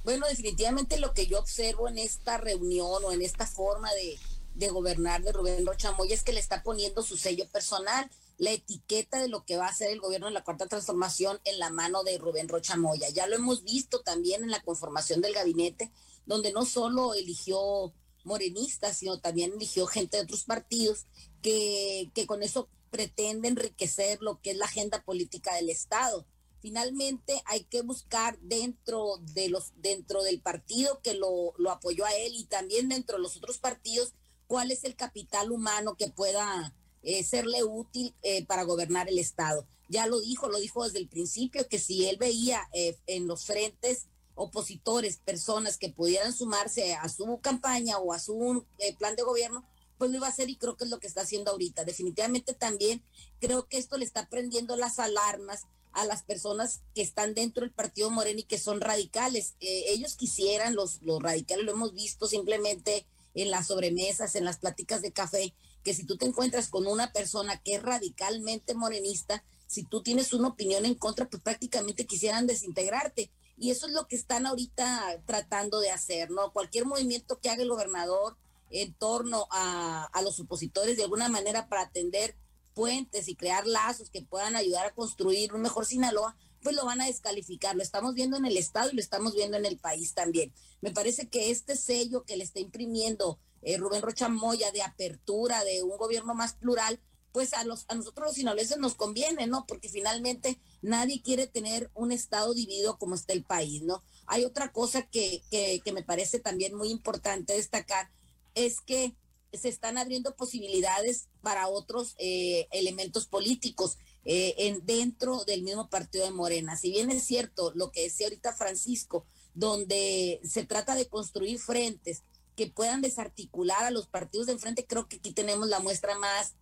Bueno, 0.04 0.28
definitivamente 0.28 1.00
lo 1.00 1.14
que 1.14 1.28
yo 1.28 1.40
observo 1.40 1.88
en 1.88 1.98
esta 1.98 2.38
reunión 2.38 3.04
o 3.06 3.12
en 3.12 3.22
esta 3.22 3.46
forma 3.46 3.90
de, 3.94 4.70
gobernar 4.70 5.22
de 5.22 5.32
Rubén 5.32 5.66
Rocha 5.66 5.92
Moya 5.92 6.14
es 6.14 6.24
que 6.24 6.34
le 6.34 6.40
está 6.40 6.64
poniendo 6.64 7.04
su 7.04 7.18
sello 7.18 7.48
personal 7.50 8.10
la 8.38 8.52
etiqueta 8.52 9.20
de 9.20 9.28
lo 9.28 9.46
que 9.46 9.58
va 9.58 9.68
a 9.68 9.70
hacer 9.70 9.92
el 9.92 10.00
gobierno 10.00 10.28
de 10.28 10.34
la 10.34 10.44
cuarta 10.44 10.68
transformación 10.68 11.40
en 11.46 11.60
la 11.60 11.70
mano 11.70 12.04
de 12.04 12.18
Rubén 12.18 12.48
Rocha 12.48 12.76
Moya. 12.76 13.10
Ya 13.10 13.28
lo 13.28 13.36
hemos 13.36 13.64
visto 13.64 14.02
también 14.02 14.44
en 14.44 14.50
la 14.50 14.64
conformación 14.64 15.22
del 15.22 15.34
gabinete, 15.34 15.92
donde 16.26 16.52
no 16.52 16.66
solo 16.66 17.14
eligió 17.14 17.94
morenistas, 18.24 18.98
sino 18.98 19.20
también 19.20 19.54
eligió 19.54 19.86
gente 19.86 20.18
de 20.18 20.24
otros 20.24 20.44
partidos 20.44 21.06
que, 21.44 22.10
que 22.16 22.26
con 22.26 22.42
eso 22.42 22.68
pretende 22.90 23.48
enriquecer 23.48 24.20
lo 24.22 24.42
que 24.42 24.52
es 24.52 24.58
la 24.58 24.66
agenda 24.66 25.04
política 25.04 25.56
del 25.56 25.70
Estado. 25.70 26.26
Finalmente 26.62 27.42
hay 27.46 27.64
que 27.64 27.82
buscar 27.82 28.40
dentro 28.40 29.18
de 29.34 29.50
los 29.50 29.74
dentro 29.78 30.24
del 30.24 30.42
partido 30.42 31.02
que 31.02 31.16
lo, 31.16 31.54
lo 31.58 31.72
apoyó 31.72 32.06
a 32.06 32.14
él 32.14 32.34
y 32.36 32.46
también 32.46 32.90
dentro 32.90 33.18
de 33.18 33.24
los 33.24 33.36
otros 33.38 33.58
partidos 33.58 34.14
cuál 34.52 34.70
es 34.70 34.84
el 34.84 34.96
capital 34.96 35.52
humano 35.52 35.96
que 35.96 36.10
pueda 36.10 36.76
eh, 37.04 37.24
serle 37.24 37.64
útil 37.64 38.14
eh, 38.22 38.46
para 38.46 38.64
gobernar 38.64 39.10
el 39.10 39.18
Estado. 39.18 39.66
Ya 39.90 40.06
lo 40.06 40.20
dijo, 40.20 40.50
lo 40.50 40.60
dijo 40.60 40.84
desde 40.84 41.00
el 41.00 41.08
principio, 41.08 41.68
que 41.68 41.80
si 41.80 42.06
él 42.06 42.18
veía 42.18 42.70
eh, 42.74 42.98
en 43.08 43.28
los 43.28 43.46
frentes 43.46 44.08
opositores 44.36 45.18
personas 45.18 45.78
que 45.78 45.90
pudieran 45.90 46.32
sumarse 46.32 46.94
a 46.94 47.10
su 47.10 47.40
campaña 47.42 47.98
o 47.98 48.14
a 48.14 48.20
su 48.20 48.66
plan 49.00 49.16
de 49.16 49.24
gobierno, 49.24 49.66
pues 49.98 50.12
lo 50.12 50.18
iba 50.18 50.28
a 50.28 50.32
hacer 50.32 50.50
y 50.50 50.58
creo 50.58 50.78
que 50.78 50.84
es 50.84 50.90
lo 50.90 51.00
que 51.00 51.08
está 51.08 51.22
haciendo 51.22 51.52
ahorita. 51.52 51.86
Definitivamente 51.86 52.54
también 52.54 53.04
creo 53.40 53.68
que 53.68 53.78
esto 53.78 53.98
le 53.98 54.06
está 54.06 54.30
prendiendo 54.30 54.76
las 54.76 55.00
alarmas 55.00 55.62
a 55.94 56.06
las 56.06 56.24
personas 56.24 56.82
que 56.96 57.02
están 57.02 57.34
dentro 57.34 57.62
del 57.62 57.74
partido 57.74 58.10
Morena 58.10 58.40
y 58.40 58.44
que 58.44 58.58
son 58.58 58.82
radicales. 58.82 59.56
Eh, 59.60 59.86
ellos 59.90 60.16
quisieran, 60.16 60.76
los, 60.76 61.02
los 61.02 61.22
radicales 61.22 61.66
lo 61.66 61.74
hemos 61.74 61.94
visto 61.94 62.28
simplemente 62.28 63.06
en 63.34 63.52
las 63.52 63.68
sobremesas, 63.68 64.36
en 64.36 64.46
las 64.46 64.58
pláticas 64.58 65.02
de 65.02 65.12
café, 65.12 65.54
que 65.84 65.94
si 65.94 66.06
tú 66.06 66.18
te 66.18 66.26
encuentras 66.26 66.70
con 66.70 66.88
una 66.88 67.12
persona 67.12 67.62
que 67.62 67.76
es 67.76 67.84
radicalmente 67.84 68.74
morenista, 68.74 69.44
si 69.68 69.84
tú 69.84 70.04
tienes 70.04 70.34
una 70.34 70.50
opinión 70.50 70.86
en 70.86 70.96
contra, 70.96 71.30
pues 71.30 71.42
prácticamente 71.42 72.06
quisieran 72.06 72.46
desintegrarte. 72.46 73.32
Y 73.58 73.72
eso 73.72 73.88
es 73.88 73.94
lo 73.94 74.08
que 74.08 74.16
están 74.16 74.46
ahorita 74.46 75.22
tratando 75.26 75.80
de 75.80 75.92
hacer, 75.92 76.30
¿no? 76.32 76.52
Cualquier 76.52 76.86
movimiento 76.86 77.40
que 77.40 77.50
haga 77.50 77.64
el 77.64 77.70
gobernador 77.70 78.36
en 78.70 78.94
torno 78.94 79.48
a, 79.52 80.06
a 80.06 80.22
los 80.22 80.40
opositores 80.40 80.98
de 80.98 81.04
alguna 81.04 81.30
manera 81.30 81.68
para 81.68 81.84
atender 81.84 82.36
puentes 82.74 83.28
y 83.28 83.36
crear 83.36 83.68
lazos 83.68 84.10
que 84.10 84.22
puedan 84.22 84.56
ayudar 84.56 84.88
a 84.88 84.94
construir 84.94 85.54
un 85.54 85.62
mejor 85.62 85.86
Sinaloa, 85.86 86.36
pues 86.62 86.76
lo 86.76 86.86
van 86.86 87.02
a 87.02 87.08
descalificar. 87.08 87.76
Lo 87.76 87.84
estamos 87.84 88.14
viendo 88.14 88.38
en 88.38 88.46
el 88.46 88.58
Estado 88.58 88.90
y 88.92 88.96
lo 88.96 89.02
estamos 89.02 89.36
viendo 89.36 89.58
en 89.58 89.66
el 89.66 89.78
país 89.78 90.14
también. 90.14 90.54
Me 90.82 90.92
parece 90.92 91.28
que 91.28 91.52
este 91.52 91.76
sello 91.76 92.24
que 92.24 92.38
le 92.38 92.44
está 92.44 92.60
imprimiendo 92.60 93.40
eh, 93.62 93.78
Rubén 93.78 94.02
Rocha 94.02 94.30
Moya 94.30 94.72
de 94.72 94.82
apertura, 94.82 95.64
de 95.64 95.84
un 95.84 95.98
gobierno 95.98 96.34
más 96.34 96.54
plural, 96.54 97.00
pues 97.32 97.54
a, 97.54 97.64
los, 97.64 97.86
a 97.88 97.96
nosotros 97.96 98.28
los 98.28 98.36
sinaloenses 98.36 98.78
nos 98.78 98.96
conviene, 98.96 99.48
¿no? 99.48 99.66
Porque 99.66 99.90
finalmente 99.90 100.60
nadie 100.82 101.22
quiere 101.22 101.48
tener 101.48 101.90
un 101.94 102.12
Estado 102.12 102.54
dividido 102.54 102.98
como 102.98 103.16
está 103.16 103.34
el 103.34 103.44
país, 103.44 103.84
¿no? 103.84 104.04
Hay 104.26 104.44
otra 104.44 104.72
cosa 104.72 105.04
que, 105.04 105.42
que, 105.50 105.82
que 105.84 105.94
me 105.94 106.04
parece 106.04 106.40
también 106.40 106.76
muy 106.76 106.90
importante 106.90 107.54
destacar, 107.54 108.12
es 108.54 108.82
que 108.82 109.16
se 109.54 109.70
están 109.70 109.98
abriendo 109.98 110.36
posibilidades 110.36 111.28
para 111.42 111.68
otros 111.68 112.16
eh, 112.18 112.68
elementos 112.72 113.28
políticos 113.28 113.98
eh, 114.24 114.56
en, 114.58 114.86
dentro 114.86 115.44
del 115.46 115.64
mismo 115.64 115.90
partido 115.90 116.26
de 116.26 116.32
Morena. 116.32 116.78
Si 116.78 116.92
bien 116.92 117.12
es 117.12 117.24
cierto 117.24 117.72
lo 117.76 117.92
que 117.92 118.04
decía 118.04 118.28
ahorita 118.28 118.54
Francisco, 118.54 119.26
donde 119.54 120.40
se 120.44 120.66
trata 120.66 120.96
de 120.96 121.08
construir 121.08 121.60
frentes 121.60 122.24
que 122.56 122.68
puedan 122.68 123.02
desarticular 123.02 123.84
a 123.84 123.92
los 123.92 124.08
partidos 124.08 124.48
de 124.48 124.54
enfrente, 124.54 124.86
creo 124.86 125.08
que 125.08 125.18
aquí 125.18 125.32
tenemos 125.32 125.68
la 125.68 125.80
muestra 125.80 126.18
más, 126.18 126.56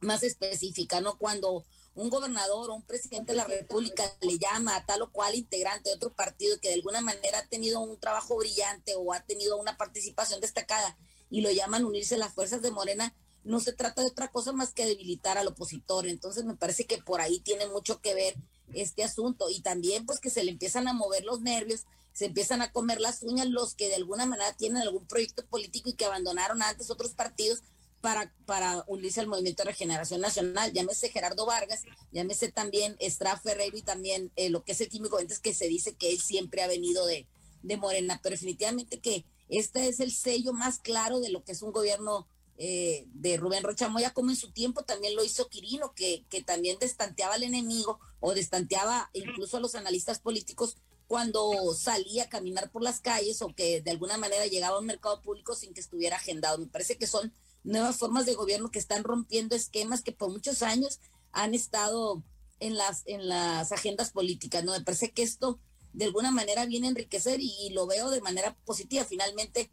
más 0.00 0.22
específica, 0.22 1.00
¿no? 1.00 1.18
Cuando 1.18 1.64
un 1.94 2.10
gobernador 2.10 2.70
o 2.70 2.74
un 2.74 2.82
presidente 2.82 3.32
de 3.32 3.38
la 3.38 3.44
República 3.44 4.04
le 4.20 4.38
llama 4.38 4.76
a 4.76 4.84
tal 4.84 5.02
o 5.02 5.12
cual 5.12 5.34
integrante 5.34 5.90
de 5.90 5.96
otro 5.96 6.12
partido 6.12 6.58
que 6.60 6.68
de 6.68 6.74
alguna 6.74 7.00
manera 7.00 7.38
ha 7.38 7.46
tenido 7.46 7.80
un 7.80 7.98
trabajo 7.98 8.36
brillante 8.36 8.94
o 8.96 9.12
ha 9.12 9.20
tenido 9.20 9.56
una 9.58 9.76
participación 9.76 10.40
destacada 10.40 10.96
y 11.34 11.40
lo 11.40 11.50
llaman 11.50 11.84
unirse 11.84 12.16
las 12.16 12.32
fuerzas 12.32 12.62
de 12.62 12.70
Morena, 12.70 13.12
no 13.42 13.58
se 13.58 13.72
trata 13.72 14.02
de 14.02 14.06
otra 14.06 14.30
cosa 14.30 14.52
más 14.52 14.72
que 14.72 14.86
debilitar 14.86 15.36
al 15.36 15.48
opositor. 15.48 16.06
Entonces 16.06 16.44
me 16.44 16.54
parece 16.54 16.84
que 16.84 16.98
por 16.98 17.20
ahí 17.20 17.40
tiene 17.40 17.66
mucho 17.66 18.00
que 18.00 18.14
ver 18.14 18.36
este 18.72 19.02
asunto. 19.02 19.50
Y 19.50 19.60
también 19.60 20.06
pues 20.06 20.20
que 20.20 20.30
se 20.30 20.44
le 20.44 20.52
empiezan 20.52 20.86
a 20.86 20.92
mover 20.92 21.24
los 21.24 21.40
nervios, 21.40 21.86
se 22.12 22.26
empiezan 22.26 22.62
a 22.62 22.70
comer 22.70 23.00
las 23.00 23.24
uñas 23.24 23.48
los 23.48 23.74
que 23.74 23.88
de 23.88 23.96
alguna 23.96 24.26
manera 24.26 24.52
tienen 24.52 24.80
algún 24.80 25.08
proyecto 25.08 25.44
político 25.46 25.88
y 25.88 25.94
que 25.94 26.04
abandonaron 26.04 26.62
antes 26.62 26.88
otros 26.88 27.14
partidos 27.14 27.64
para, 28.00 28.32
para 28.46 28.84
unirse 28.86 29.18
al 29.18 29.26
movimiento 29.26 29.64
de 29.64 29.70
regeneración 29.70 30.20
nacional, 30.20 30.72
llámese 30.72 31.08
Gerardo 31.08 31.46
Vargas, 31.46 31.82
llámese 32.12 32.52
también 32.52 32.94
Estrada 33.00 33.40
Ferreiro 33.40 33.76
y 33.76 33.82
también 33.82 34.30
eh, 34.36 34.50
lo 34.50 34.62
que 34.62 34.70
es 34.72 34.80
el 34.82 34.88
químico 34.88 35.18
es 35.18 35.40
que 35.40 35.54
se 35.54 35.66
dice 35.66 35.96
que 35.96 36.12
él 36.12 36.20
siempre 36.20 36.62
ha 36.62 36.68
venido 36.68 37.06
de, 37.06 37.26
de 37.62 37.76
Morena, 37.76 38.20
pero 38.22 38.34
definitivamente 38.34 39.00
que 39.00 39.24
este 39.58 39.88
es 39.88 40.00
el 40.00 40.12
sello 40.12 40.52
más 40.52 40.78
claro 40.78 41.20
de 41.20 41.30
lo 41.30 41.44
que 41.44 41.52
es 41.52 41.62
un 41.62 41.72
gobierno 41.72 42.26
eh, 42.56 43.06
de 43.12 43.36
Rubén 43.36 43.64
Rocha 43.64 43.88
Moya, 43.88 44.12
como 44.12 44.30
en 44.30 44.36
su 44.36 44.52
tiempo 44.52 44.84
también 44.84 45.16
lo 45.16 45.24
hizo 45.24 45.48
Quirino, 45.48 45.92
que, 45.94 46.24
que 46.28 46.42
también 46.42 46.78
destanteaba 46.78 47.34
al 47.34 47.42
enemigo 47.42 47.98
o 48.20 48.34
destanteaba 48.34 49.10
incluso 49.12 49.56
a 49.56 49.60
los 49.60 49.74
analistas 49.74 50.20
políticos 50.20 50.76
cuando 51.06 51.74
salía 51.74 52.24
a 52.24 52.28
caminar 52.28 52.70
por 52.70 52.82
las 52.82 53.00
calles 53.00 53.42
o 53.42 53.48
que 53.48 53.80
de 53.80 53.90
alguna 53.90 54.18
manera 54.18 54.46
llegaba 54.46 54.76
a 54.76 54.80
un 54.80 54.86
mercado 54.86 55.20
público 55.20 55.54
sin 55.54 55.74
que 55.74 55.80
estuviera 55.80 56.16
agendado. 56.16 56.58
Me 56.58 56.66
parece 56.66 56.96
que 56.96 57.06
son 57.06 57.32
nuevas 57.62 57.96
formas 57.96 58.26
de 58.26 58.34
gobierno 58.34 58.70
que 58.70 58.78
están 58.78 59.04
rompiendo 59.04 59.54
esquemas 59.56 60.02
que 60.02 60.12
por 60.12 60.30
muchos 60.30 60.62
años 60.62 61.00
han 61.32 61.54
estado 61.54 62.22
en 62.60 62.76
las, 62.76 63.02
en 63.06 63.28
las 63.28 63.72
agendas 63.72 64.10
políticas. 64.10 64.64
¿no? 64.64 64.72
Me 64.72 64.80
parece 64.80 65.12
que 65.12 65.22
esto 65.22 65.58
de 65.94 66.06
alguna 66.06 66.32
manera 66.32 66.66
viene 66.66 66.88
a 66.88 66.90
enriquecer 66.90 67.40
y, 67.40 67.70
lo 67.70 67.86
veo 67.86 68.10
de 68.10 68.20
manera 68.20 68.56
positiva. 68.64 69.04
Finalmente, 69.04 69.70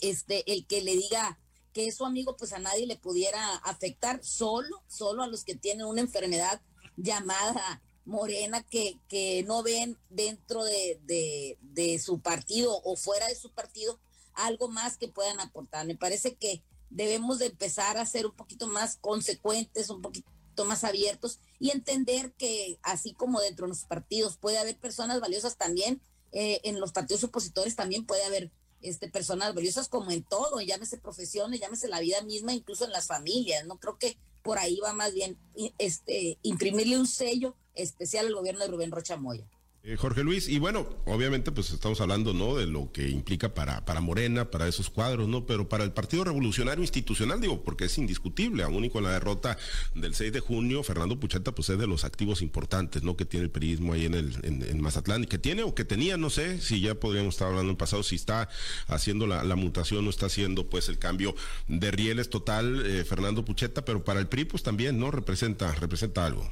este, 0.00 0.50
el 0.50 0.66
que 0.66 0.80
le 0.82 0.96
diga 0.96 1.38
que 1.72 1.86
es 1.86 1.96
su 1.96 2.06
amigo, 2.06 2.36
pues 2.36 2.52
a 2.52 2.58
nadie 2.58 2.86
le 2.86 2.96
pudiera 2.96 3.56
afectar, 3.56 4.24
solo, 4.24 4.82
solo 4.88 5.22
a 5.22 5.26
los 5.26 5.44
que 5.44 5.54
tienen 5.54 5.86
una 5.86 6.00
enfermedad 6.00 6.62
llamada 6.96 7.82
morena 8.04 8.62
que, 8.62 8.98
que 9.08 9.44
no 9.46 9.62
ven 9.62 9.98
dentro 10.08 10.64
de, 10.64 11.00
de, 11.02 11.58
de 11.60 11.98
su 11.98 12.20
partido 12.20 12.80
o 12.82 12.96
fuera 12.96 13.26
de 13.28 13.34
su 13.34 13.52
partido 13.52 14.00
algo 14.34 14.68
más 14.68 14.96
que 14.96 15.08
puedan 15.08 15.40
aportar. 15.40 15.86
Me 15.86 15.96
parece 15.96 16.36
que 16.36 16.64
debemos 16.88 17.38
de 17.38 17.46
empezar 17.46 17.98
a 17.98 18.06
ser 18.06 18.26
un 18.26 18.34
poquito 18.34 18.66
más 18.66 18.96
consecuentes, 18.96 19.90
un 19.90 20.00
poquito 20.00 20.64
más 20.64 20.84
abiertos 20.84 21.40
y 21.60 21.70
entender 21.70 22.32
que 22.32 22.80
así 22.82 23.12
como 23.12 23.40
dentro 23.40 23.66
de 23.66 23.70
los 23.70 23.84
partidos 23.84 24.38
puede 24.38 24.58
haber 24.58 24.78
personas 24.78 25.20
valiosas 25.20 25.56
también, 25.56 26.00
eh, 26.32 26.60
en 26.64 26.80
los 26.80 26.92
partidos 26.92 27.22
opositores 27.22 27.76
también 27.76 28.06
puede 28.06 28.24
haber 28.24 28.50
este, 28.80 29.08
personas 29.08 29.54
valiosas 29.54 29.88
como 29.88 30.10
en 30.10 30.24
todo, 30.24 30.60
llámese 30.62 30.96
profesiones, 30.96 31.60
llámese 31.60 31.86
la 31.88 32.00
vida 32.00 32.22
misma, 32.22 32.54
incluso 32.54 32.86
en 32.86 32.92
las 32.92 33.06
familias, 33.06 33.66
¿no? 33.66 33.78
Creo 33.78 33.98
que 33.98 34.16
por 34.42 34.58
ahí 34.58 34.80
va 34.80 34.94
más 34.94 35.12
bien 35.12 35.38
este, 35.78 36.38
imprimirle 36.42 36.98
un 36.98 37.06
sello 37.06 37.54
especial 37.74 38.26
al 38.26 38.34
gobierno 38.34 38.62
de 38.62 38.68
Rubén 38.68 38.90
Rocha 38.90 39.18
Moya. 39.18 39.46
Eh, 39.82 39.96
Jorge 39.96 40.22
Luis, 40.22 40.46
y 40.46 40.58
bueno, 40.58 40.86
obviamente 41.06 41.52
pues 41.52 41.70
estamos 41.70 42.02
hablando, 42.02 42.34
¿no? 42.34 42.54
De 42.54 42.66
lo 42.66 42.92
que 42.92 43.08
implica 43.08 43.54
para, 43.54 43.82
para 43.86 44.02
Morena, 44.02 44.50
para 44.50 44.68
esos 44.68 44.90
cuadros, 44.90 45.26
¿no? 45.26 45.46
Pero 45.46 45.70
para 45.70 45.84
el 45.84 45.92
Partido 45.92 46.22
Revolucionario 46.22 46.82
Institucional, 46.82 47.40
digo, 47.40 47.64
porque 47.64 47.86
es 47.86 47.96
indiscutible, 47.96 48.62
aún 48.62 48.84
y 48.84 48.90
con 48.90 49.04
la 49.04 49.12
derrota 49.12 49.56
del 49.94 50.14
6 50.14 50.34
de 50.34 50.40
junio, 50.40 50.82
Fernando 50.82 51.18
Pucheta 51.18 51.52
pues 51.52 51.70
es 51.70 51.78
de 51.78 51.86
los 51.86 52.04
activos 52.04 52.42
importantes, 52.42 53.02
¿no? 53.02 53.16
Que 53.16 53.24
tiene 53.24 53.44
el 53.44 53.50
periodismo 53.50 53.94
ahí 53.94 54.04
en, 54.04 54.14
en, 54.14 54.80
Mazatlán, 54.82 55.24
que 55.24 55.38
tiene 55.38 55.62
o 55.62 55.74
que 55.74 55.86
tenía, 55.86 56.18
no 56.18 56.28
sé, 56.28 56.60
si 56.60 56.82
ya 56.82 56.94
podríamos 56.94 57.36
estar 57.36 57.48
hablando 57.48 57.70
en 57.70 57.76
pasado, 57.78 58.02
si 58.02 58.16
está 58.16 58.50
haciendo 58.86 59.26
la, 59.26 59.42
mutación 59.56 60.06
o 60.06 60.10
está 60.10 60.26
haciendo 60.26 60.68
pues 60.68 60.90
el 60.90 60.98
cambio 60.98 61.34
de 61.68 61.90
rieles 61.90 62.28
total, 62.28 62.84
eh, 62.84 63.04
Fernando 63.04 63.46
Pucheta, 63.46 63.82
pero 63.82 64.04
para 64.04 64.20
el 64.20 64.26
PRI 64.28 64.44
pues 64.44 64.62
también, 64.62 64.98
¿no? 64.98 65.10
Representa, 65.10 65.74
representa 65.74 66.26
algo 66.26 66.46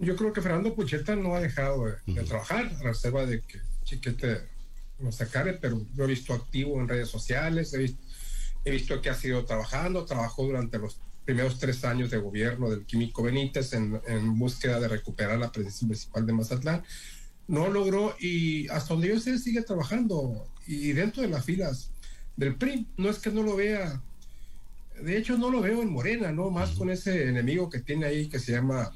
yo 0.00 0.16
creo 0.16 0.32
que 0.32 0.40
Fernando 0.40 0.74
Pucheta 0.74 1.14
no 1.14 1.34
ha 1.34 1.40
dejado 1.40 1.84
de, 2.06 2.22
trabajar, 2.24 2.72
a 2.80 2.82
reserva 2.82 3.26
de 3.26 3.42
que 3.42 3.60
Chiquete 3.84 4.48
no 4.98 5.12
sacare, 5.12 5.54
pero 5.54 5.86
lo 5.94 6.04
he 6.04 6.08
visto 6.08 6.32
activo 6.32 6.80
en 6.80 6.88
redes 6.88 7.08
sociales, 7.08 7.74
he 7.74 8.70
visto, 8.70 9.00
que 9.02 9.10
ha 9.10 9.14
sido 9.14 9.44
trabajando, 9.44 10.06
trabajó 10.06 10.44
durante 10.44 10.78
los 10.78 10.98
primeros 11.26 11.58
tres 11.58 11.84
años 11.84 12.10
de 12.10 12.16
gobierno 12.16 12.70
del 12.70 12.86
Químico 12.86 13.22
Benítez 13.22 13.74
en, 13.74 14.00
en 14.06 14.38
búsqueda 14.38 14.80
de 14.80 14.88
recuperar 14.88 15.38
la 15.38 15.52
presidencia 15.52 15.86
municipal 15.86 16.26
de 16.26 16.32
Mazatlán. 16.32 16.82
No 17.46 17.68
logró 17.68 18.16
y 18.18 18.68
hasta 18.68 18.94
donde 18.94 19.08
yo 19.08 19.20
sé 19.20 19.38
sigue 19.38 19.62
trabajando 19.62 20.46
y 20.66 20.92
dentro 20.92 21.22
de 21.22 21.28
las 21.28 21.44
filas 21.44 21.90
del 22.36 22.56
PRI. 22.56 22.86
No 22.96 23.10
es 23.10 23.18
que 23.18 23.30
no 23.30 23.42
lo 23.42 23.56
vea, 23.56 24.02
de 25.02 25.18
hecho 25.18 25.36
no 25.36 25.50
lo 25.50 25.60
veo 25.60 25.82
en 25.82 25.90
Morena, 25.90 26.32
¿no? 26.32 26.50
Más 26.50 26.70
con 26.70 26.90
ese 26.90 27.28
enemigo 27.28 27.68
que 27.68 27.80
tiene 27.80 28.06
ahí 28.06 28.28
que 28.28 28.38
se 28.38 28.52
llama 28.52 28.92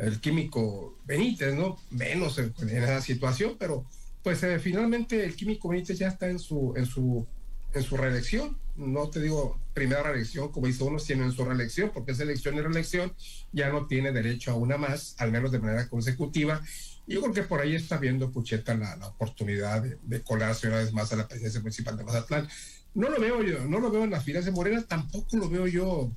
el 0.00 0.20
químico 0.20 0.98
Benítez, 1.04 1.54
¿no? 1.54 1.76
Menos 1.90 2.38
en, 2.38 2.54
esa 2.70 3.00
situación, 3.00 3.56
pero 3.58 3.84
pues 4.22 4.42
eh, 4.42 4.58
finalmente 4.58 5.24
el 5.24 5.36
químico 5.36 5.68
Benítez 5.68 5.98
ya 5.98 6.08
está 6.08 6.28
en 6.28 6.38
su, 6.38 6.74
en 6.76 6.86
su, 6.86 7.26
en 7.74 7.82
su 7.82 7.96
reelección. 7.96 8.56
No 8.76 9.10
te 9.10 9.20
digo 9.20 9.60
primera 9.74 10.02
reelección, 10.02 10.50
como 10.50 10.66
dice 10.66 10.84
uno, 10.84 10.98
sino 10.98 11.24
en 11.24 11.32
su 11.32 11.44
reelección, 11.44 11.90
porque 11.92 12.12
es 12.12 12.20
elección 12.20 12.54
y 12.56 12.60
reelección, 12.60 13.12
ya 13.52 13.70
no 13.70 13.86
tiene 13.86 14.10
derecho 14.10 14.52
a 14.52 14.54
una 14.54 14.78
más, 14.78 15.14
al 15.18 15.32
menos 15.32 15.52
de 15.52 15.58
manera 15.58 15.88
consecutiva. 15.88 16.62
Yo 17.06 17.20
creo 17.20 17.34
que 17.34 17.42
por 17.42 17.60
ahí 17.60 17.74
está 17.74 17.98
viendo 17.98 18.30
Pucheta 18.30 18.74
la, 18.74 18.96
la 18.96 19.08
oportunidad 19.08 19.82
de, 19.82 19.98
de, 20.02 20.22
colarse 20.22 20.68
una 20.68 20.78
vez 20.78 20.92
más 20.92 21.12
a 21.12 21.16
la 21.16 21.28
presidencia 21.28 21.60
municipal 21.60 21.96
de 21.96 22.04
Mazatlán. 22.04 22.48
No 22.94 23.10
lo 23.10 23.20
veo 23.20 23.42
yo, 23.42 23.64
no 23.66 23.80
lo 23.80 23.90
veo 23.90 24.04
en 24.04 24.10
las 24.10 24.24
filas 24.24 24.44
de 24.44 24.50
Morena, 24.50 24.82
tampoco 24.82 25.36
lo 25.36 25.48
veo 25.48 25.66
yo 25.66 26.10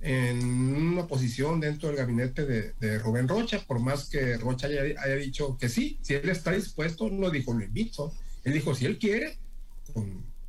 en 0.00 0.44
una 0.44 1.06
posición 1.06 1.60
dentro 1.60 1.88
del 1.88 1.96
gabinete 1.96 2.44
de, 2.44 2.98
Rubén 2.98 3.28
Rocha, 3.28 3.60
por 3.66 3.80
más 3.80 4.08
que 4.08 4.36
Rocha 4.36 4.66
haya, 4.66 5.16
dicho 5.16 5.56
que 5.58 5.68
sí, 5.68 5.98
si 6.02 6.14
él 6.14 6.28
está 6.28 6.52
dispuesto, 6.52 7.08
no 7.10 7.30
dijo 7.30 7.54
lo 7.54 7.64
invito, 7.64 8.12
él 8.44 8.52
dijo 8.52 8.74
si 8.74 8.86
él 8.86 8.98
quiere, 8.98 9.38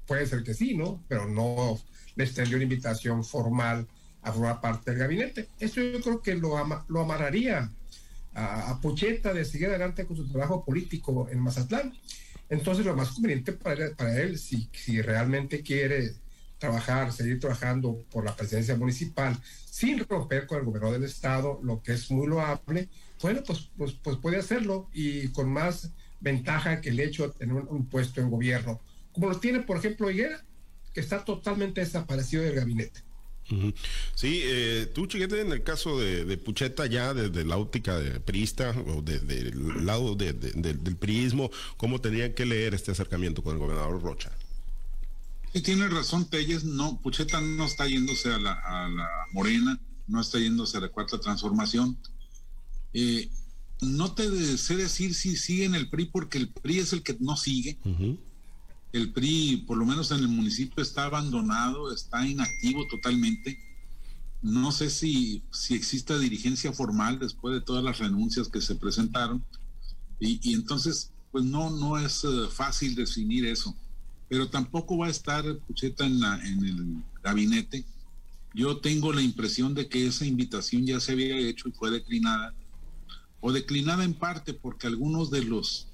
puede 0.06 0.26
ser 0.26 0.44
que 0.44 0.54
sí, 0.54 0.76
¿no? 0.76 1.04
Pero 1.08 1.28
no 1.28 1.80
le 2.16 2.24
extendió 2.24 2.58
una 2.58 2.64
invitación 2.64 3.24
formal 3.24 3.88
a 4.22 4.32
formar 4.32 4.62
parte 4.62 4.92
del 4.92 5.00
gabinete. 5.00 5.48
Eso 5.60 5.82
yo 5.82 6.02
creo 6.02 6.22
que 6.22 6.36
lo, 6.36 6.56
lo 6.88 7.02
amarraría 7.02 7.72
a, 8.34 8.72
a, 8.72 8.82
Pucheta 8.82 9.34
de 9.34 9.46
seguir 9.46 9.68
adelante 9.68 10.06
con 10.06 10.18
su 10.18 10.28
trabajo 10.28 10.64
político 10.66 11.28
en 11.32 11.40
Mazatlán. 11.40 11.94
Entonces 12.50 12.86
lo 12.86 12.96
más 12.96 13.10
conveniente 13.10 13.54
para, 13.54 13.92
para 13.96 14.22
él, 14.22 14.38
si, 14.38 14.70
si 14.72 15.02
realmente 15.02 15.62
quiere 15.62 16.14
trabajar, 16.58 17.12
seguir 17.14 17.40
trabajando 17.40 18.04
por 18.12 18.26
la 18.26 18.36
presidencia 18.36 18.76
municipal 18.76 19.38
sin 19.70 20.00
romper 20.08 20.48
con 20.48 20.60
el 20.60 20.66
gobernador 20.66 21.00
del 21.00 21.10
estado, 21.10 21.60
lo 21.64 21.82
que 21.84 21.94
es 21.94 22.10
muy 22.10 22.28
loable, 22.28 22.90
bueno, 23.22 23.42
pues, 23.46 23.70
pues, 23.78 23.94
pues 23.94 24.18
puede 24.18 24.38
hacerlo 24.38 24.90
y 24.94 25.28
con 25.30 25.52
más 25.52 25.92
ventaja 26.20 26.82
que 26.82 26.90
el 26.90 27.00
hecho 27.00 27.28
de 27.28 27.34
tener 27.34 27.56
un, 27.56 27.88
puesto 27.88 28.22
en 28.22 28.30
gobierno, 28.30 28.82
como 29.12 29.30
lo 29.30 29.40
tiene, 29.40 29.60
por 29.60 29.78
ejemplo, 29.78 30.10
Higuera, 30.10 30.44
que 30.94 31.00
está 31.00 31.24
totalmente 31.24 31.82
desaparecido 31.82 32.44
del 32.44 32.56
gabinete. 32.56 33.02
Sí, 34.14 34.42
eh, 34.44 34.92
tú, 34.94 35.08
Chiquete, 35.08 35.40
en 35.40 35.52
el 35.52 35.64
caso 35.64 36.00
de, 36.00 36.38
Pucheta, 36.38 36.86
ya 36.86 37.14
desde 37.14 37.46
la 37.46 37.58
óptica 37.58 37.98
de 37.98 38.20
priista 38.20 38.72
o 38.72 39.02
del 39.02 39.86
lado 39.86 40.16
del 40.16 40.98
priismo, 40.98 41.50
¿cómo 41.78 42.02
tenían 42.02 42.34
que 42.34 42.46
leer 42.46 42.74
este 42.74 42.92
acercamiento 42.92 43.42
con 43.44 43.54
el 43.54 43.60
gobernador 43.60 44.02
Rocha? 44.02 44.32
Sí, 45.54 45.62
tiene 45.62 45.88
razón 45.88 46.26
Telles, 46.26 46.64
no, 46.64 47.00
Pucheta 47.02 47.40
no 47.42 47.66
está 47.66 47.88
yéndose 47.88 48.34
a 48.34 48.38
la, 48.38 48.60
Morena, 49.32 49.80
no 50.08 50.22
está 50.22 50.40
yéndose 50.40 50.78
a 50.78 50.82
la 50.82 50.90
cuarta 50.90 51.20
transformación. 51.20 51.98
Eh, 52.94 53.30
no 53.82 54.14
te 54.14 54.58
sé 54.58 54.76
decir 54.76 55.14
si 55.14 55.36
sigue 55.36 55.66
en 55.66 55.76
el 55.76 55.90
PRI 55.90 56.06
porque 56.06 56.38
el 56.38 56.50
PRI 56.50 56.80
es 56.80 56.94
el 56.94 57.04
que 57.04 57.16
no 57.20 57.38
sigue. 57.38 57.78
El 58.92 59.14
PRI, 59.14 59.64
por 59.68 59.78
lo 59.78 59.86
menos 59.86 60.12
en 60.12 60.20
el 60.20 60.28
municipio, 60.28 60.82
está 60.82 61.06
abandonado, 61.06 61.94
está 61.94 62.26
inactivo 62.26 62.86
totalmente. 62.88 63.58
No 64.42 64.72
sé 64.72 64.90
si, 64.90 65.44
si 65.52 65.76
existe 65.76 66.18
dirigencia 66.20 66.74
formal 66.74 67.20
después 67.20 67.54
de 67.54 67.62
todas 67.62 67.84
las 67.84 68.00
renuncias 68.00 68.48
que 68.48 68.62
se 68.62 68.76
presentaron. 68.76 69.44
Y, 70.20 70.54
entonces, 70.54 71.12
pues 71.32 71.44
no, 71.44 71.70
no 71.70 71.98
es 71.98 72.24
eh, 72.24 72.48
fácil 72.52 72.96
definir 72.96 73.46
eso 73.46 73.76
pero 74.30 74.50
tampoco 74.50 74.98
va 74.98 75.08
a 75.08 75.12
estar 75.12 75.44
Pucheta 75.68 76.06
en, 76.06 76.20
la, 76.20 76.36
en 76.46 76.66
el 76.66 77.04
gabinete. 77.24 77.86
Yo 78.54 78.78
tengo 78.78 79.14
la 79.14 79.22
impresión 79.22 79.74
de 79.74 79.88
que 79.88 80.08
esa 80.08 80.26
invitación 80.26 80.86
ya 80.86 81.00
se 81.00 81.14
había 81.14 81.38
hecho 81.38 81.70
y 81.70 81.72
fue 81.72 81.92
declinada, 81.92 82.54
o 83.40 83.52
declinada 83.52 84.04
en 84.04 84.14
parte 84.14 84.54
porque 84.54 84.88
algunos 84.88 85.30
de 85.30 85.44
los 85.44 85.88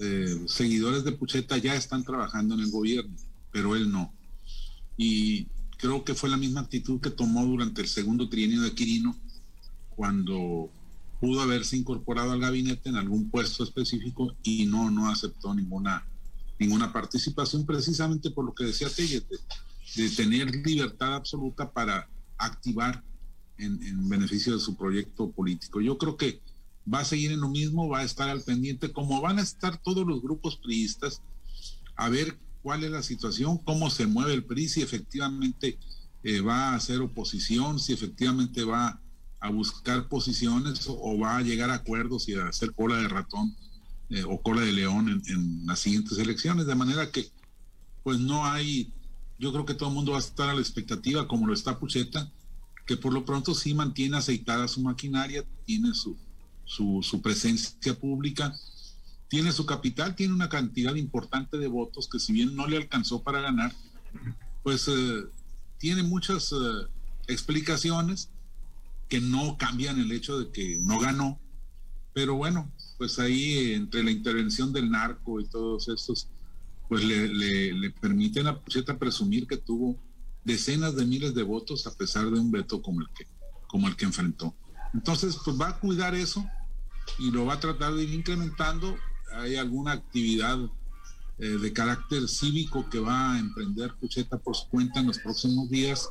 eh, 0.00 0.44
seguidores 0.46 1.04
de 1.04 1.12
Pucheta 1.12 1.58
ya 1.58 1.74
están 1.74 2.04
trabajando 2.04 2.54
en 2.54 2.60
el 2.60 2.70
gobierno, 2.70 3.14
pero 3.52 3.76
él 3.76 3.90
no. 3.90 4.12
Y 4.96 5.46
creo 5.76 6.04
que 6.04 6.14
fue 6.14 6.30
la 6.30 6.36
misma 6.36 6.60
actitud 6.60 7.00
que 7.00 7.10
tomó 7.10 7.44
durante 7.44 7.82
el 7.82 7.88
segundo 7.88 8.28
trienio 8.28 8.62
de 8.62 8.74
Quirino, 8.74 9.16
cuando 9.90 10.70
pudo 11.20 11.40
haberse 11.40 11.76
incorporado 11.76 12.32
al 12.32 12.40
gabinete 12.40 12.88
en 12.88 12.96
algún 12.96 13.28
puesto 13.28 13.64
específico 13.64 14.34
y 14.42 14.66
no, 14.66 14.90
no 14.90 15.08
aceptó 15.08 15.52
ninguna 15.54 16.06
ninguna 16.58 16.92
participación 16.92 17.64
precisamente 17.64 18.30
por 18.30 18.44
lo 18.44 18.54
que 18.54 18.64
decía 18.64 18.88
Telles, 18.88 19.24
de, 19.94 20.10
tener 20.10 20.54
libertad 20.64 21.14
absoluta 21.14 21.70
para 21.70 22.08
activar 22.36 23.02
en, 23.58 24.08
beneficio 24.08 24.54
de 24.54 24.60
su 24.60 24.76
proyecto 24.76 25.30
político. 25.30 25.80
Yo 25.80 25.98
creo 25.98 26.16
que 26.16 26.40
va 26.92 27.00
a 27.00 27.04
seguir 27.04 27.32
en 27.32 27.40
lo 27.40 27.48
mismo, 27.48 27.88
va 27.88 28.00
a 28.00 28.04
estar 28.04 28.28
al 28.28 28.42
pendiente, 28.42 28.92
como 28.92 29.20
van 29.20 29.38
a 29.38 29.42
estar 29.42 29.80
todos 29.82 30.06
los 30.06 30.22
grupos 30.22 30.56
priistas, 30.56 31.22
a 31.96 32.08
ver 32.08 32.38
cuál 32.62 32.84
es 32.84 32.90
la 32.90 33.02
situación, 33.02 33.58
cómo 33.58 33.90
se 33.90 34.06
mueve 34.06 34.34
el 34.34 34.44
PRI, 34.44 34.68
si 34.68 34.82
efectivamente 34.82 35.78
eh, 36.22 36.40
va 36.40 36.70
a 36.70 36.74
hacer 36.76 37.00
oposición, 37.00 37.78
si 37.78 37.92
efectivamente 37.92 38.64
va 38.64 39.00
a 39.40 39.50
buscar 39.50 40.08
posiciones 40.08 40.86
o 40.88 41.18
va 41.18 41.38
a 41.38 41.42
llegar 41.42 41.70
a 41.70 41.74
acuerdos 41.74 42.28
y 42.28 42.34
a 42.34 42.48
hacer 42.48 42.72
cola 42.72 42.96
de 42.96 43.08
ratón 43.08 43.56
eh, 44.10 44.24
o 44.26 44.40
cola 44.40 44.62
de 44.62 44.72
león 44.72 45.22
en, 45.26 45.66
las 45.66 45.80
siguientes 45.80 46.18
elecciones, 46.18 46.66
de 46.66 46.74
manera 46.74 47.10
que 47.10 47.28
pues 48.02 48.18
no 48.18 48.46
hay, 48.46 48.92
yo 49.38 49.52
creo 49.52 49.66
que 49.66 49.74
todo 49.74 49.90
el 49.90 49.94
mundo 49.94 50.12
va 50.12 50.18
a 50.18 50.20
estar 50.20 50.48
a 50.48 50.54
la 50.54 50.60
expectativa, 50.60 51.28
como 51.28 51.46
lo 51.46 51.52
está 51.52 51.78
Pucheta, 51.78 52.30
que 52.86 52.96
por 52.96 53.12
lo 53.12 53.24
pronto 53.26 53.54
sí 53.54 53.74
mantiene 53.74 54.16
aceitada 54.16 54.66
su 54.66 54.80
maquinaria, 54.80 55.44
tiene 55.66 55.92
su, 55.92 56.16
su, 56.64 57.20
presencia 57.22 57.98
pública, 57.98 58.54
tiene 59.28 59.52
su 59.52 59.66
capital, 59.66 60.16
tiene 60.16 60.32
una 60.32 60.48
cantidad 60.48 60.94
importante 60.94 61.58
de 61.58 61.66
votos 61.68 62.08
que 62.08 62.18
si 62.18 62.32
bien 62.32 62.56
no 62.56 62.66
le 62.66 62.78
alcanzó 62.78 63.22
para 63.22 63.42
ganar, 63.42 63.74
pues 64.62 64.88
eh, 64.88 65.24
tiene 65.76 66.02
muchas 66.02 66.52
eh, 66.52 66.86
explicaciones 67.26 68.30
que 69.08 69.20
no 69.20 69.58
cambian 69.58 69.98
el 69.98 70.12
hecho 70.12 70.38
de 70.38 70.50
que 70.50 70.78
no 70.80 70.98
ganó, 70.98 71.38
pero 72.14 72.36
bueno, 72.36 72.70
pues 72.98 73.18
ahí 73.20 73.74
entre 73.74 74.02
la 74.02 74.10
intervención 74.10 74.72
del 74.72 74.90
narco 74.90 75.40
y 75.40 75.46
todos 75.46 75.88
estos, 75.88 76.28
pues 76.88 77.04
le, 77.04 77.90
permiten 78.00 78.48
a 78.48 78.58
Pucheta 78.58 78.98
presumir 78.98 79.46
que 79.46 79.56
tuvo 79.56 79.96
decenas 80.44 80.96
de 80.96 81.06
miles 81.06 81.34
de 81.34 81.44
votos 81.44 81.86
a 81.86 81.94
pesar 81.96 82.30
de 82.30 82.40
un 82.40 82.50
veto 82.50 82.82
como 82.82 83.00
el 83.00 83.08
que, 83.16 83.26
como 83.68 83.86
el 83.86 83.96
que 83.96 84.04
enfrentó. 84.04 84.54
Entonces, 84.92 85.38
pues 85.44 85.58
va 85.58 85.68
a 85.68 85.78
cuidar 85.78 86.14
eso 86.14 86.44
y 87.18 87.30
lo 87.30 87.46
va 87.46 87.54
a 87.54 87.60
tratar 87.60 87.94
de 87.94 88.02
ir 88.02 88.14
incrementando. 88.14 88.96
Hay 89.32 89.56
alguna 89.56 89.92
actividad 89.92 90.58
eh, 91.38 91.46
de 91.46 91.72
carácter 91.72 92.28
cívico 92.28 92.88
que 92.90 92.98
va 92.98 93.34
a 93.34 93.38
emprender 93.38 93.94
Pucheta 93.94 94.38
por 94.38 94.56
su 94.56 94.68
cuenta 94.68 95.00
en 95.00 95.06
los 95.06 95.18
próximos 95.18 95.70
días 95.70 96.08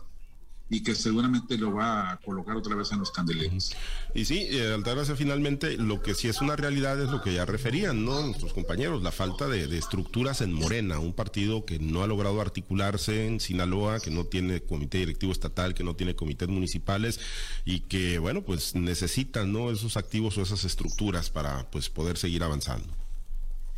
y 0.70 0.84
que 0.84 0.96
seguramente 0.96 1.58
lo 1.58 1.74
va 1.74 2.12
a 2.12 2.18
colocar 2.18 2.56
otra 2.58 2.76
vez 2.76 2.92
en 2.92 3.00
los 3.00 3.12
candeleros. 3.12 3.72
Y 4.14 4.26
sí, 4.26 4.48
eh, 4.50 4.74
Altagracia, 4.74 5.16
finalmente 5.16 5.78
lo 5.78 6.02
que 6.02 6.14
sí 6.14 6.28
es 6.28 6.42
una 6.42 6.56
realidad 6.56 7.02
es 7.02 7.10
lo 7.10 7.22
que 7.22 7.34
ya 7.34 7.46
referían, 7.46 8.04
¿no? 8.04 8.22
Nuestros 8.22 8.54
compañeros, 8.54 9.02
la 9.02 9.12
falta 9.12 9.48
de, 9.48 9.78
estructuras 9.78 10.42
en 10.42 10.52
Morena, 10.52 11.00
un 11.00 11.14
partido 11.14 11.66
que 11.66 11.80
no 11.80 12.04
ha 12.04 12.08
logrado 12.08 12.42
articularse 12.42 13.28
en 13.28 13.40
Sinaloa, 13.40 14.00
que 14.00 14.12
no 14.12 14.26
tiene 14.26 14.62
comité 14.62 15.00
directivo 15.00 15.32
estatal, 15.32 15.74
que 15.74 15.84
no 15.84 15.96
tiene 15.96 16.16
comités 16.16 16.50
municipales 16.50 17.20
y 17.64 17.82
que, 17.82 18.20
bueno, 18.20 18.42
pues 18.44 18.76
necesitan, 18.76 19.54
¿no? 19.54 19.72
Esos 19.72 19.98
activos 19.98 20.38
o 20.38 20.42
esas 20.42 20.66
estructuras 20.66 21.30
para, 21.30 21.70
pues, 21.72 21.90
poder 21.90 22.18
seguir 22.18 22.44
avanzando. 22.44 22.94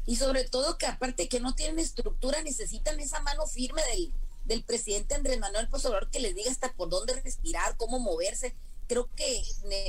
Y 0.06 0.16
sobre 0.16 0.44
todo 0.46 0.78
que 0.78 0.88
aparte 0.88 1.28
que 1.28 1.40
no 1.40 1.54
tienen 1.54 1.78
estructura, 1.78 2.42
necesitan 2.42 3.00
esa 3.00 3.22
mano 3.22 3.46
firme 3.46 3.82
del 3.94 4.12
del 4.50 4.64
presidente 4.64 5.14
Andrés 5.14 5.40
Manuel 5.40 5.66
López 5.66 5.86
Obrador 5.86 6.10
que 6.10 6.20
les 6.20 6.36
diga 6.36 6.52
hasta 6.52 6.74
por 6.74 6.90
dónde 6.90 7.14
respirar, 7.14 7.78
cómo 7.78 8.00
moverse. 8.00 8.56
Creo 8.88 9.08
que 9.16 9.44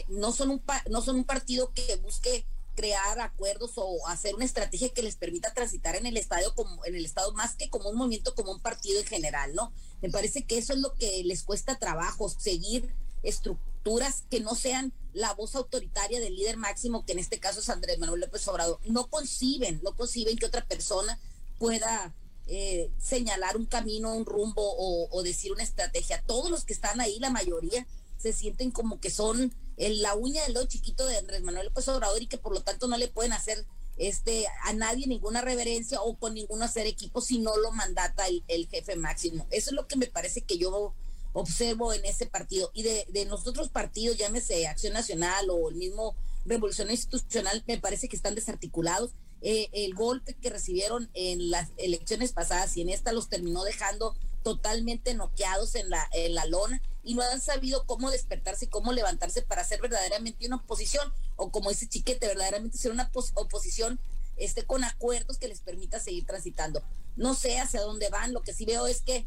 no 0.09 0.33
son 0.33 0.51
un 0.51 0.63
no 0.91 1.01
son 1.01 1.17
un 1.17 1.25
partido 1.25 1.73
que 1.73 1.97
busque 1.97 2.45
crear 2.77 3.19
acuerdos 3.21 3.73
o 3.77 4.07
hacer 4.07 4.35
una 4.35 4.45
estrategia 4.45 4.91
que 4.91 5.03
les 5.03 5.17
permita 5.17 5.53
transitar 5.55 5.97
en 5.97 6.07
el 6.07 6.17
estadio 6.19 6.55
como 6.55 6.85
en 6.85 6.95
el 6.95 7.05
estado 7.05 7.33
más 7.33 7.55
que 7.55 7.71
como 7.71 7.89
un 7.89 7.97
movimiento 7.97 8.35
como 8.35 8.53
un 8.53 8.61
partido 8.61 9.01
en 9.01 9.07
general, 9.07 9.55
¿no? 9.55 9.73
Me 10.03 10.11
parece 10.11 10.45
que 10.45 10.59
eso 10.59 10.75
es 10.75 10.79
lo 10.79 10.95
que 10.95 11.25
les 11.25 11.43
cuesta 11.43 11.79
trabajo, 11.79 12.29
seguir 12.29 12.95
estructuras 13.23 14.25
que 14.31 14.41
no 14.41 14.55
sean 14.55 14.93
la 15.15 15.33
voz 15.33 15.55
autoritaria 15.55 16.21
del 16.21 16.37
líder 16.37 16.59
máximo, 16.59 17.05
que 17.07 17.13
en 17.13 17.19
este 17.19 17.41
caso 17.41 17.61
es 17.61 17.71
Andrés 17.71 17.99
Manuel 17.99 18.21
López 18.21 18.47
Obrador. 18.47 18.79
No 18.85 19.09
conciben, 19.09 19.81
no 19.83 19.97
conciben 19.97 20.37
que 20.37 20.47
otra 20.47 20.67
persona 20.67 21.19
pueda 21.59 22.15
eh, 22.53 22.91
señalar 22.99 23.57
un 23.57 23.67
camino, 23.67 24.13
un 24.13 24.27
rumbo 24.27 24.61
o, 24.61 25.23
decir 25.23 25.53
una 25.53 25.63
estrategia. 25.63 26.21
Todos 26.27 26.51
los 26.51 26.65
que 26.65 26.73
están 26.73 27.01
ahí, 27.01 27.21
la 27.21 27.31
mayoría, 27.31 27.87
se 28.19 28.33
sienten 28.33 28.73
como 28.73 28.99
que 29.01 29.11
son 29.11 29.55
el, 29.77 30.03
la 30.03 30.17
uña 30.17 30.43
del 30.43 30.55
dedo 30.55 30.67
chiquito 30.67 31.07
de 31.07 31.17
Andrés 31.17 31.43
Manuel 31.43 31.67
López 31.67 31.87
Obrador 31.87 32.21
y 32.21 32.27
que 32.27 32.39
por 32.39 32.53
lo 32.53 32.63
tanto 32.63 32.89
no 32.89 32.99
le 32.99 33.07
pueden 33.07 33.33
hacer 33.33 33.65
este 33.99 34.47
a 34.65 34.73
nadie 34.73 35.07
ninguna 35.07 35.43
reverencia 35.43 36.03
o 36.03 36.17
con 36.17 36.35
ninguno 36.35 36.65
hacer 36.65 36.89
equipo 36.89 37.21
si 37.21 37.39
no 37.39 37.57
lo 37.57 37.71
mandata 37.71 38.25
el, 38.49 38.67
jefe 38.69 38.97
máximo. 38.97 39.47
Eso 39.53 39.71
es 39.71 39.77
lo 39.77 39.87
que 39.87 39.97
me 39.97 40.09
parece 40.09 40.43
que 40.43 40.59
yo 40.59 40.93
observo 41.33 41.93
en 41.93 42.05
ese 42.05 42.27
partido. 42.27 42.73
Y 42.75 42.83
de, 42.83 43.07
de 43.11 43.27
los 43.27 43.47
otros 43.47 43.69
partidos, 43.69 44.17
llámese 44.17 44.67
Acción 44.67 44.95
Nacional 44.95 45.51
o 45.51 45.69
el 45.69 45.77
mismo 45.77 46.17
Revolución 46.45 46.91
Institucional, 46.91 47.63
me 47.69 47.79
parece 47.79 48.09
que 48.09 48.17
están 48.17 48.35
desarticulados 48.35 49.13
eh, 49.43 49.69
el 49.73 49.95
golpe 49.95 50.35
que 50.35 50.51
recibieron 50.51 51.11
en 51.15 51.51
las 51.51 51.71
elecciones 51.77 52.33
pasadas 52.33 52.77
y 52.77 52.83
en 52.83 52.91
esta 52.91 53.13
los 53.13 53.29
terminó 53.29 53.65
dejando 53.65 54.17
totalmente 54.43 55.15
noqueados 55.15 55.75
en 55.75 55.91
la, 55.91 56.09
en 56.13 56.35
la 56.35 56.45
lona 56.45 56.83
y 57.03 57.15
no 57.15 57.23
han 57.23 57.41
sabido 57.41 57.87
cómo 57.87 58.11
despertarse 58.11 58.67
y 58.67 58.69
cómo 58.69 58.93
levantarse 58.93 59.43
para 59.43 59.63
hacer 59.63 59.81
verdaderamente 59.81 60.47
una 60.47 60.57
oposición 60.57 61.13
o 61.37 61.51
como 61.51 61.71
dice 61.71 61.89
Chiquete, 61.89 62.27
verdaderamente 62.27 62.77
ser 62.77 62.93
una 62.93 63.11
oposición 63.35 63.99
este, 64.37 64.65
con 64.65 64.85
acuerdos 64.85 65.39
que 65.39 65.49
les 65.49 65.61
permita 65.61 66.01
seguir 66.01 66.27
transitando. 66.27 66.83
No 67.17 67.35
sé 67.35 67.59
hacia 67.59 67.81
dónde 67.83 68.09
van, 68.09 68.33
lo 68.33 68.43
que 68.43 68.53
sí 68.53 68.65
veo 68.65 68.87
es 68.87 69.03
que 69.03 69.27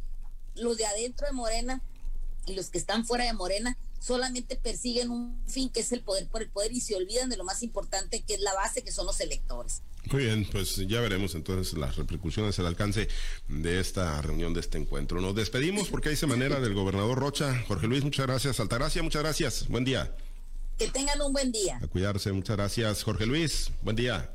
los 0.55 0.77
de 0.77 0.85
adentro 0.85 1.27
de 1.27 1.33
Morena 1.33 1.81
y 2.45 2.53
los 2.53 2.69
que 2.69 2.77
están 2.77 3.05
fuera 3.05 3.25
de 3.25 3.33
Morena 3.33 3.77
solamente 4.03 4.57
persiguen 4.57 5.09
un 5.09 5.41
fin 5.47 5.69
que 5.69 5.79
es 5.79 5.91
el 5.93 6.01
poder 6.01 6.27
por 6.27 6.41
el 6.41 6.49
poder 6.49 6.73
y 6.73 6.81
se 6.81 6.95
olvidan 6.95 7.29
de 7.29 7.37
lo 7.37 7.45
más 7.45 7.63
importante 7.63 8.21
que 8.21 8.33
es 8.33 8.41
la 8.41 8.53
base 8.53 8.83
que 8.83 8.91
son 8.91 9.05
los 9.05 9.19
electores. 9.21 9.81
Muy 10.11 10.25
bien, 10.25 10.45
pues 10.51 10.75
ya 10.75 10.99
veremos 10.99 11.33
entonces 11.35 11.77
las 11.77 11.95
repercusiones, 11.95 12.59
el 12.59 12.65
alcance 12.65 13.07
de 13.47 13.79
esta 13.79 14.21
reunión, 14.21 14.53
de 14.53 14.59
este 14.59 14.77
encuentro. 14.77 15.21
Nos 15.21 15.35
despedimos 15.35 15.87
porque 15.87 16.09
hay 16.09 16.17
manera 16.27 16.59
del 16.59 16.73
gobernador 16.73 17.17
Rocha. 17.17 17.63
Jorge 17.67 17.87
Luis, 17.87 18.03
muchas 18.03 18.27
gracias. 18.27 18.59
Altagracia, 18.59 19.01
muchas 19.01 19.21
gracias. 19.21 19.67
Buen 19.69 19.85
día. 19.85 20.13
Que 20.77 20.87
tengan 20.87 21.21
un 21.21 21.31
buen 21.31 21.51
día. 21.51 21.79
A 21.81 21.87
cuidarse, 21.87 22.31
muchas 22.33 22.57
gracias. 22.57 23.03
Jorge 23.03 23.25
Luis, 23.25 23.71
buen 23.81 23.95
día. 23.95 24.29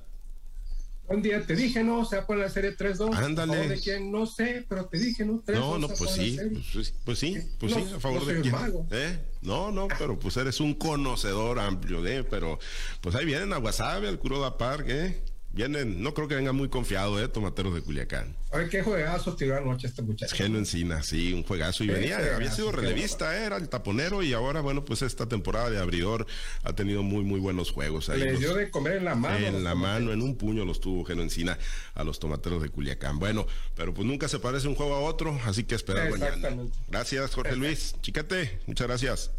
Un 1.08 1.22
día 1.22 1.44
te 1.44 1.56
dije 1.56 1.82
no, 1.82 2.04
se 2.04 2.16
va 2.16 2.22
a 2.22 2.26
poner 2.26 2.44
la 2.44 2.50
serie 2.50 2.76
3-2. 2.76 3.14
Ándale. 3.14 3.56
¿A 3.56 3.68
de 3.68 3.80
quién? 3.80 4.12
No 4.12 4.26
sé, 4.26 4.66
pero 4.68 4.86
te 4.86 4.98
dije 4.98 5.24
no. 5.24 5.42
3 5.44 5.58
no, 5.58 5.78
no, 5.78 5.88
pues 5.88 6.10
sí, 6.10 6.38
pues, 6.72 6.94
pues, 7.04 7.18
sí, 7.18 7.38
pues 7.58 7.72
sí, 7.72 7.84
a 7.96 7.98
favor 8.00 8.26
de 8.26 8.40
quién. 8.42 8.54
¿Eh? 8.90 9.18
No, 9.40 9.72
no, 9.72 9.88
pero 9.98 10.18
pues 10.18 10.36
eres 10.36 10.60
un 10.60 10.74
conocedor 10.74 11.58
amplio 11.60 12.02
de, 12.02 12.24
pero 12.24 12.58
pues 13.00 13.14
ahí 13.14 13.24
vienen 13.24 13.52
a 13.54 13.56
Guasave, 13.56 14.08
al 14.08 14.18
Curoda 14.18 14.58
Park, 14.58 14.86
¿eh? 14.88 15.22
Vienen, 15.50 16.02
no 16.02 16.14
creo 16.14 16.28
que 16.28 16.34
venga 16.34 16.52
muy 16.52 16.68
confiado, 16.68 17.22
¿eh? 17.22 17.26
Tomateros 17.26 17.74
de 17.74 17.80
Culiacán. 17.80 18.36
A 18.52 18.58
ver 18.58 18.68
qué 18.68 18.82
juegazo 18.82 19.34
tiró 19.34 19.56
anoche 19.56 19.86
este 19.86 20.02
muchacho. 20.02 20.36
Geno 20.36 20.58
Encina, 20.58 21.02
sí, 21.02 21.32
un 21.32 21.42
juegazo. 21.42 21.84
Y 21.84 21.88
venía, 21.88 22.18
había 22.34 22.50
sido 22.52 22.70
relevista, 22.70 23.36
¿eh? 23.36 23.46
era 23.46 23.56
el 23.56 23.68
taponero 23.68 24.22
y 24.22 24.34
ahora, 24.34 24.60
bueno, 24.60 24.84
pues 24.84 25.02
esta 25.02 25.26
temporada 25.26 25.70
de 25.70 25.78
abridor 25.78 26.26
ha 26.62 26.74
tenido 26.74 27.02
muy, 27.02 27.24
muy 27.24 27.40
buenos 27.40 27.72
juegos. 27.72 28.08
Ahí 28.08 28.20
Le 28.20 28.36
dio 28.36 28.54
de 28.54 28.70
comer 28.70 28.98
en 28.98 29.04
la 29.06 29.14
mano. 29.14 29.38
En 29.38 29.64
la 29.64 29.74
mano, 29.74 30.12
en 30.12 30.22
un 30.22 30.36
puño 30.36 30.64
los 30.64 30.80
tuvo 30.80 31.04
Geno 31.04 31.22
Encina 31.22 31.58
a 31.94 32.04
los 32.04 32.20
tomateros 32.20 32.62
de 32.62 32.68
Culiacán. 32.68 33.18
Bueno, 33.18 33.46
pero 33.74 33.94
pues 33.94 34.06
nunca 34.06 34.28
se 34.28 34.38
parece 34.38 34.68
un 34.68 34.74
juego 34.74 34.94
a 34.94 35.00
otro, 35.00 35.40
así 35.44 35.64
que 35.64 35.74
esperar 35.74 36.10
mañana. 36.10 36.56
Gracias, 36.88 37.34
Jorge 37.34 37.56
Luis. 37.56 37.96
Chiquete, 38.02 38.60
muchas 38.66 38.86
gracias. 38.86 39.30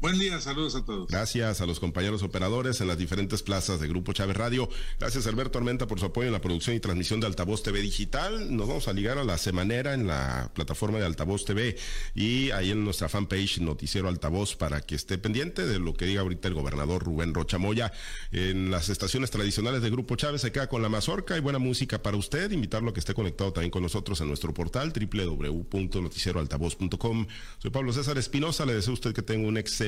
Buen 0.00 0.16
día, 0.16 0.40
saludos 0.40 0.76
a 0.76 0.84
todos. 0.84 1.08
Gracias 1.08 1.60
a 1.60 1.66
los 1.66 1.80
compañeros 1.80 2.22
operadores 2.22 2.80
en 2.80 2.86
las 2.86 2.98
diferentes 2.98 3.42
plazas 3.42 3.80
de 3.80 3.88
Grupo 3.88 4.12
Chávez 4.12 4.36
Radio. 4.36 4.68
Gracias 5.00 5.26
Alberto 5.26 5.58
Armenta 5.58 5.88
por 5.88 5.98
su 5.98 6.06
apoyo 6.06 6.28
en 6.28 6.32
la 6.32 6.40
producción 6.40 6.76
y 6.76 6.80
transmisión 6.80 7.18
de 7.18 7.26
Altavoz 7.26 7.64
TV 7.64 7.80
Digital. 7.80 8.56
Nos 8.56 8.68
vamos 8.68 8.86
a 8.86 8.92
ligar 8.92 9.18
a 9.18 9.24
la 9.24 9.36
semanera 9.38 9.94
en 9.94 10.06
la 10.06 10.52
plataforma 10.54 10.98
de 10.98 11.06
Altavoz 11.06 11.44
TV 11.44 11.76
y 12.14 12.52
ahí 12.52 12.70
en 12.70 12.84
nuestra 12.84 13.08
fanpage 13.08 13.58
Noticiero 13.58 14.08
Altavoz 14.08 14.54
para 14.54 14.82
que 14.82 14.94
esté 14.94 15.18
pendiente 15.18 15.66
de 15.66 15.80
lo 15.80 15.94
que 15.94 16.04
diga 16.04 16.20
ahorita 16.20 16.46
el 16.46 16.54
gobernador 16.54 17.02
Rubén 17.02 17.34
Rocha 17.34 17.58
Moya. 17.58 17.92
En 18.30 18.70
las 18.70 18.90
estaciones 18.90 19.32
tradicionales 19.32 19.82
de 19.82 19.90
Grupo 19.90 20.14
Chávez 20.14 20.42
se 20.42 20.52
queda 20.52 20.68
con 20.68 20.80
la 20.80 20.88
mazorca 20.88 21.36
y 21.36 21.40
buena 21.40 21.58
música 21.58 22.04
para 22.04 22.16
usted. 22.16 22.52
Invitarlo 22.52 22.90
a 22.90 22.94
que 22.94 23.00
esté 23.00 23.14
conectado 23.14 23.52
también 23.52 23.72
con 23.72 23.82
nosotros 23.82 24.20
en 24.20 24.28
nuestro 24.28 24.54
portal 24.54 24.92
www.noticieroaltavoz.com. 24.92 27.26
Soy 27.58 27.72
Pablo 27.72 27.92
César 27.92 28.16
Espinosa. 28.16 28.64
Le 28.64 28.74
deseo 28.74 28.92
a 28.92 28.94
usted 28.94 29.12
que 29.12 29.22
tenga 29.22 29.48
un 29.48 29.58
excelente 29.58 29.87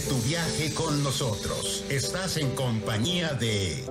Tu 0.00 0.20
viaje 0.22 0.72
con 0.74 1.02
nosotros. 1.04 1.84
Estás 1.88 2.36
en 2.36 2.50
compañía 2.54 3.34
de 3.34 3.84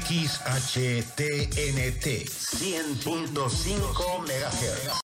XHTNT 0.00 1.26
100.5 2.26 4.20
MHz. 4.20 4.88